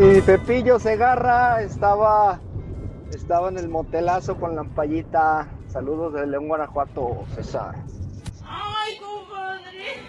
Y 0.00 0.20
Pepillo 0.20 0.78
Segarra 0.78 1.60
estaba, 1.60 2.38
estaba 3.10 3.48
en 3.48 3.58
el 3.58 3.68
motelazo 3.68 4.36
con 4.36 4.54
la 4.54 4.60
ampallita. 4.60 5.48
Saludos 5.66 6.12
de 6.12 6.24
León, 6.24 6.46
Guanajuato, 6.46 7.24
César. 7.34 7.74
¡Ay, 8.44 8.96
compadre! 9.00 10.06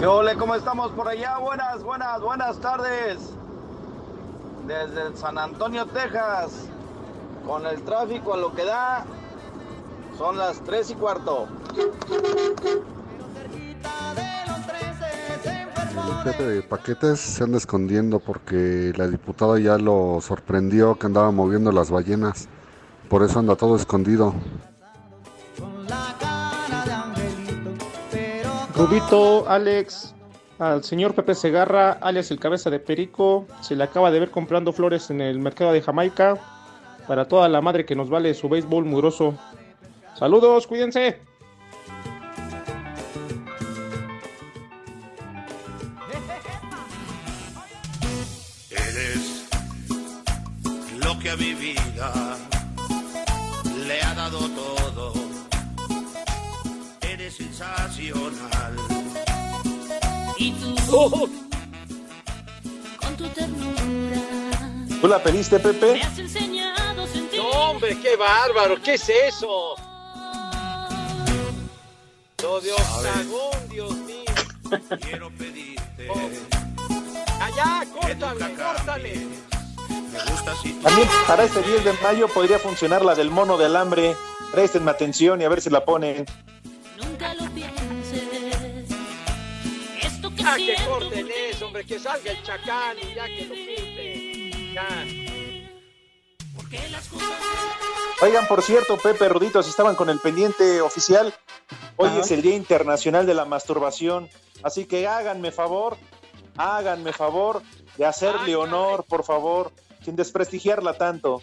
¿Qué 0.00 0.06
ole? 0.06 0.36
¿Cómo 0.36 0.56
estamos 0.56 0.90
por 0.92 1.06
allá? 1.06 1.38
Buenas, 1.38 1.84
buenas, 1.84 2.20
buenas 2.20 2.58
tardes. 2.58 3.34
Desde 4.66 5.16
San 5.16 5.38
Antonio, 5.38 5.86
Texas. 5.86 6.68
Con 7.46 7.66
el 7.66 7.80
tráfico 7.82 8.34
a 8.34 8.36
lo 8.36 8.52
que 8.52 8.64
da. 8.64 9.04
Son 10.18 10.36
las 10.36 10.60
3 10.62 10.90
y 10.90 10.94
cuarto. 10.96 11.46
El 11.76 11.92
jefe 12.56 12.74
de 14.16 14.45
paquetes 16.68 17.20
se 17.20 17.44
anda 17.44 17.58
escondiendo 17.58 18.18
porque 18.18 18.92
la 18.96 19.06
diputada 19.08 19.58
ya 19.58 19.78
lo 19.78 20.20
sorprendió 20.20 20.96
que 20.96 21.06
andaba 21.06 21.30
moviendo 21.30 21.72
las 21.72 21.90
ballenas. 21.90 22.48
Por 23.08 23.22
eso 23.22 23.38
anda 23.38 23.56
todo 23.56 23.76
escondido. 23.76 24.34
Rubito, 28.74 29.48
Alex, 29.48 30.14
al 30.58 30.84
señor 30.84 31.14
Pepe 31.14 31.34
Segarra, 31.34 31.92
alias 31.92 32.30
el 32.30 32.38
cabeza 32.38 32.68
de 32.68 32.78
Perico, 32.78 33.46
se 33.60 33.74
le 33.74 33.84
acaba 33.84 34.10
de 34.10 34.20
ver 34.20 34.30
comprando 34.30 34.72
flores 34.72 35.10
en 35.10 35.20
el 35.20 35.38
mercado 35.38 35.72
de 35.72 35.80
Jamaica 35.80 36.36
para 37.06 37.26
toda 37.26 37.48
la 37.48 37.60
madre 37.60 37.86
que 37.86 37.96
nos 37.96 38.10
vale 38.10 38.34
su 38.34 38.48
béisbol 38.48 38.84
mugroso. 38.84 39.34
Saludos, 40.14 40.66
cuídense. 40.66 41.20
Con 60.96 61.28
tu 63.18 63.28
ternura, 63.28 64.22
¿Tú 64.98 65.06
la 65.08 65.22
pediste, 65.22 65.58
Pepe? 65.60 65.92
me 65.92 66.02
has 66.02 66.18
enseñado 66.18 67.02
a 67.02 67.06
sentir. 67.06 67.38
No, 67.38 67.50
hombre, 67.50 67.98
qué 68.00 68.16
bárbaro, 68.16 68.80
¿qué 68.82 68.94
es 68.94 69.06
eso? 69.06 69.74
No, 72.42 72.60
de 72.60 72.72
octagón, 72.72 73.68
Dios 73.68 73.94
mío. 73.98 74.24
Quiero 75.02 75.30
pedirte. 75.32 76.08
Allá, 77.42 77.84
córtale, 77.92 78.54
córtale. 78.54 79.26
Me 80.12 80.30
gusta 80.30 80.54
si 80.62 80.72
tú 80.72 80.80
También 80.82 81.08
para 81.26 81.44
este 81.44 81.60
10 81.62 81.84
de 81.84 81.92
mayo 82.02 82.28
podría 82.28 82.58
funcionar 82.58 83.04
la 83.04 83.14
del 83.14 83.30
mono 83.30 83.58
de 83.58 83.66
alambre. 83.66 84.16
Préstenme 84.50 84.90
atención 84.92 85.42
y 85.42 85.44
a 85.44 85.50
ver 85.50 85.60
si 85.60 85.68
la 85.68 85.84
ponen. 85.84 86.24
Ya 90.46 90.56
que 90.56 90.64
siento 90.76 90.90
corten 90.90 91.28
eso, 91.50 91.66
hombre, 91.66 91.84
que 91.84 91.98
salga 91.98 92.30
el 92.30 92.42
chacán 92.44 92.96
y 92.98 93.14
ya 93.14 93.26
que 93.26 93.44
lo 93.46 93.54
quiten. 93.54 94.74
Ya. 94.74 95.04
porque 96.54 96.88
las 96.90 97.08
cosas 97.08 97.28
Oigan, 98.22 98.46
por 98.46 98.62
cierto, 98.62 98.96
Pepe 98.96 99.28
Ruditos 99.28 99.68
estaban 99.68 99.94
con 99.94 100.08
el 100.08 100.18
pendiente 100.20 100.80
oficial. 100.80 101.34
Hoy 101.96 102.08
Ajá. 102.08 102.20
es 102.20 102.30
el 102.30 102.40
Día 102.42 102.54
Internacional 102.54 103.26
de 103.26 103.34
la 103.34 103.44
Masturbación. 103.44 104.28
Así 104.62 104.86
que 104.86 105.06
háganme 105.06 105.50
favor, 105.52 105.98
háganme 106.56 107.12
favor 107.12 107.62
de 107.98 108.06
hacerle 108.06 108.56
honor, 108.56 109.04
por 109.06 109.24
favor, 109.24 109.72
sin 110.04 110.16
desprestigiarla 110.16 110.94
tanto. 110.94 111.42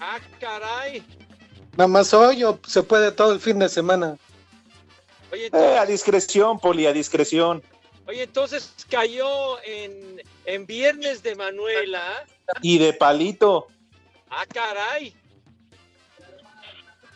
Ah, 0.00 0.18
caray. 0.40 1.02
Nada 1.76 1.88
más 1.88 2.14
hoy 2.14 2.42
o 2.44 2.58
se 2.66 2.82
puede 2.82 3.12
todo 3.12 3.32
el 3.32 3.40
fin 3.40 3.58
de 3.58 3.68
semana. 3.68 4.16
Oye, 5.30 5.50
Eh, 5.52 5.76
a 5.78 5.84
discreción, 5.84 6.58
Poli, 6.58 6.86
a 6.86 6.92
discreción. 6.92 7.62
Oye, 8.08 8.22
entonces 8.22 8.74
cayó 8.88 9.62
en, 9.64 10.22
en 10.46 10.66
Viernes 10.66 11.22
de 11.22 11.34
Manuela. 11.36 12.24
Y 12.62 12.78
de 12.78 12.94
palito. 12.94 13.68
Ah, 14.30 14.46
caray. 14.46 15.14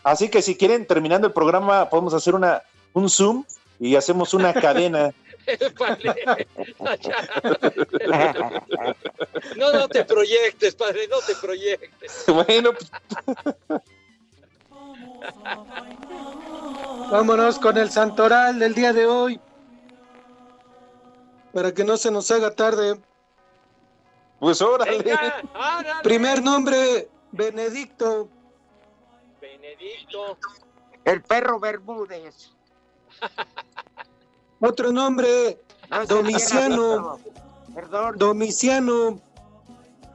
Así 0.03 0.28
que 0.28 0.43
si 0.43 0.55
quieren, 0.55 0.86
terminando 0.86 1.26
el 1.26 1.32
programa, 1.32 1.88
podemos 1.88 2.12
hacer 2.12 2.34
una, 2.34 2.62
un 2.93 3.09
Zoom 3.09 3.45
y 3.80 3.97
hacemos 3.97 4.34
una 4.34 4.53
cadena. 4.61 5.14
No, 9.57 9.72
no 9.72 9.88
te 9.88 10.05
proyectes, 10.05 10.74
padre, 10.74 11.09
no 11.09 11.20
te 11.26 11.34
proyectes. 11.36 12.24
bueno, 12.47 12.72
pues, 12.74 12.90
Vámonos 17.11 17.59
con 17.59 17.78
el 17.78 17.90
santoral 17.90 18.59
del 18.59 18.74
día 18.74 18.93
de 18.93 19.07
hoy. 19.07 19.40
Para 21.53 21.73
que 21.73 21.85
no 21.85 21.97
se 21.97 22.11
nos 22.11 22.31
haga 22.31 22.51
tarde. 22.55 22.99
pues 24.39 24.61
órale. 24.63 24.99
Venga. 25.03 25.43
Primer 26.03 26.43
nombre, 26.43 27.09
Benedicto. 27.31 28.29
Benedicto. 29.41 30.39
El 31.05 31.23
perro 31.23 31.59
Bermúdez. 31.61 32.51
Otro 34.61 34.93
nombre, 34.93 35.61
No 35.91 36.07
Domiciano. 36.07 37.19
Perdón, 37.75 38.17
Domiciano. 38.19 39.21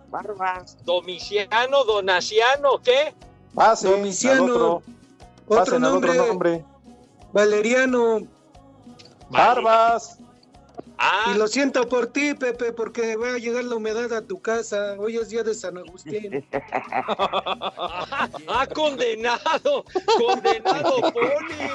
Barbas. 0.10 0.78
Domiciano, 0.86 1.84
Donaciano, 1.84 2.80
¿qué? 2.82 3.14
Pasen 3.54 3.92
Domiciano. 3.92 4.44
otro. 4.44 4.74
Otro 5.48 5.56
Pasen 5.58 5.84
al 5.84 5.96
otro 5.96 6.14
nombre, 6.14 6.28
nombre. 6.28 6.66
Valeriano. 7.34 8.20
Barbas. 9.30 10.18
Ah, 11.00 11.32
Y 11.34 11.38
lo 11.38 11.48
siento 11.48 11.88
por 11.88 12.08
ti, 12.08 12.34
Pepe, 12.34 12.74
porque 12.74 13.16
va 13.16 13.36
a 13.36 13.38
llegar 13.38 13.64
la 13.64 13.76
humedad 13.76 14.12
a 14.14 14.22
tu 14.22 14.41
casa. 14.41 14.95
Hoy 14.98 15.18
es 15.18 15.30
día 15.30 15.43
de 15.43 15.54
San 15.54 15.78
Agustín. 15.78 16.43
ah, 18.48 18.68
condenado, 18.74 19.86
condenado, 20.18 21.02
Poli. 21.14 21.70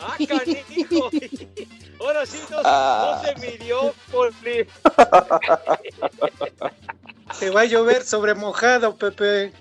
Ah, 0.00 0.16
canijo. 0.26 1.10
Ahora 2.00 2.26
sí 2.26 2.38
no, 2.50 2.58
Ah. 2.64 3.22
no 3.22 3.28
se 3.28 3.34
midió, 3.46 3.94
Poli. 4.10 4.66
Te 7.38 7.50
va 7.50 7.62
a 7.62 7.64
llover 7.64 8.04
sobre 8.04 8.34
mojado, 8.34 8.96
Pepe. 8.96 9.52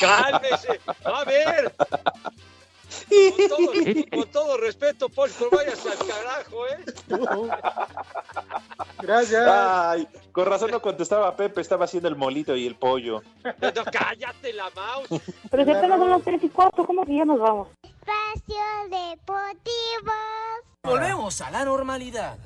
Cálmese. 0.00 0.80
A 1.04 1.24
ver. 1.24 1.72
Con 3.08 3.48
todo, 3.48 3.66
con 4.10 4.30
todo 4.30 4.56
respeto, 4.58 5.08
pero 5.08 5.50
vayas 5.50 5.86
al 5.86 5.98
carajo, 6.06 6.66
¿eh? 6.66 6.84
Gracias. 9.00 9.48
Ay, 9.48 10.08
con 10.32 10.46
razón 10.46 10.70
no 10.70 10.80
contestaba 10.80 11.34
Pepe, 11.36 11.60
estaba 11.60 11.84
haciendo 11.84 12.08
el 12.08 12.16
molito 12.16 12.56
y 12.56 12.66
el 12.66 12.76
pollo. 12.76 13.22
No, 13.44 13.84
cállate 13.90 14.52
la 14.52 14.70
mouse. 14.70 15.22
Pero 15.50 15.64
si 15.64 15.70
apenas 15.70 15.98
son 15.98 16.10
las 16.10 16.22
3 16.22 16.44
y 16.44 16.48
4, 16.48 16.86
¿cómo 16.86 17.04
que 17.04 17.16
ya 17.16 17.24
nos 17.24 17.38
vamos? 17.38 17.68
Espacio 17.82 18.62
Deportivo. 18.90 20.12
Volvemos 20.84 21.40
a 21.40 21.50
la 21.50 21.64
normalidad. 21.64 22.38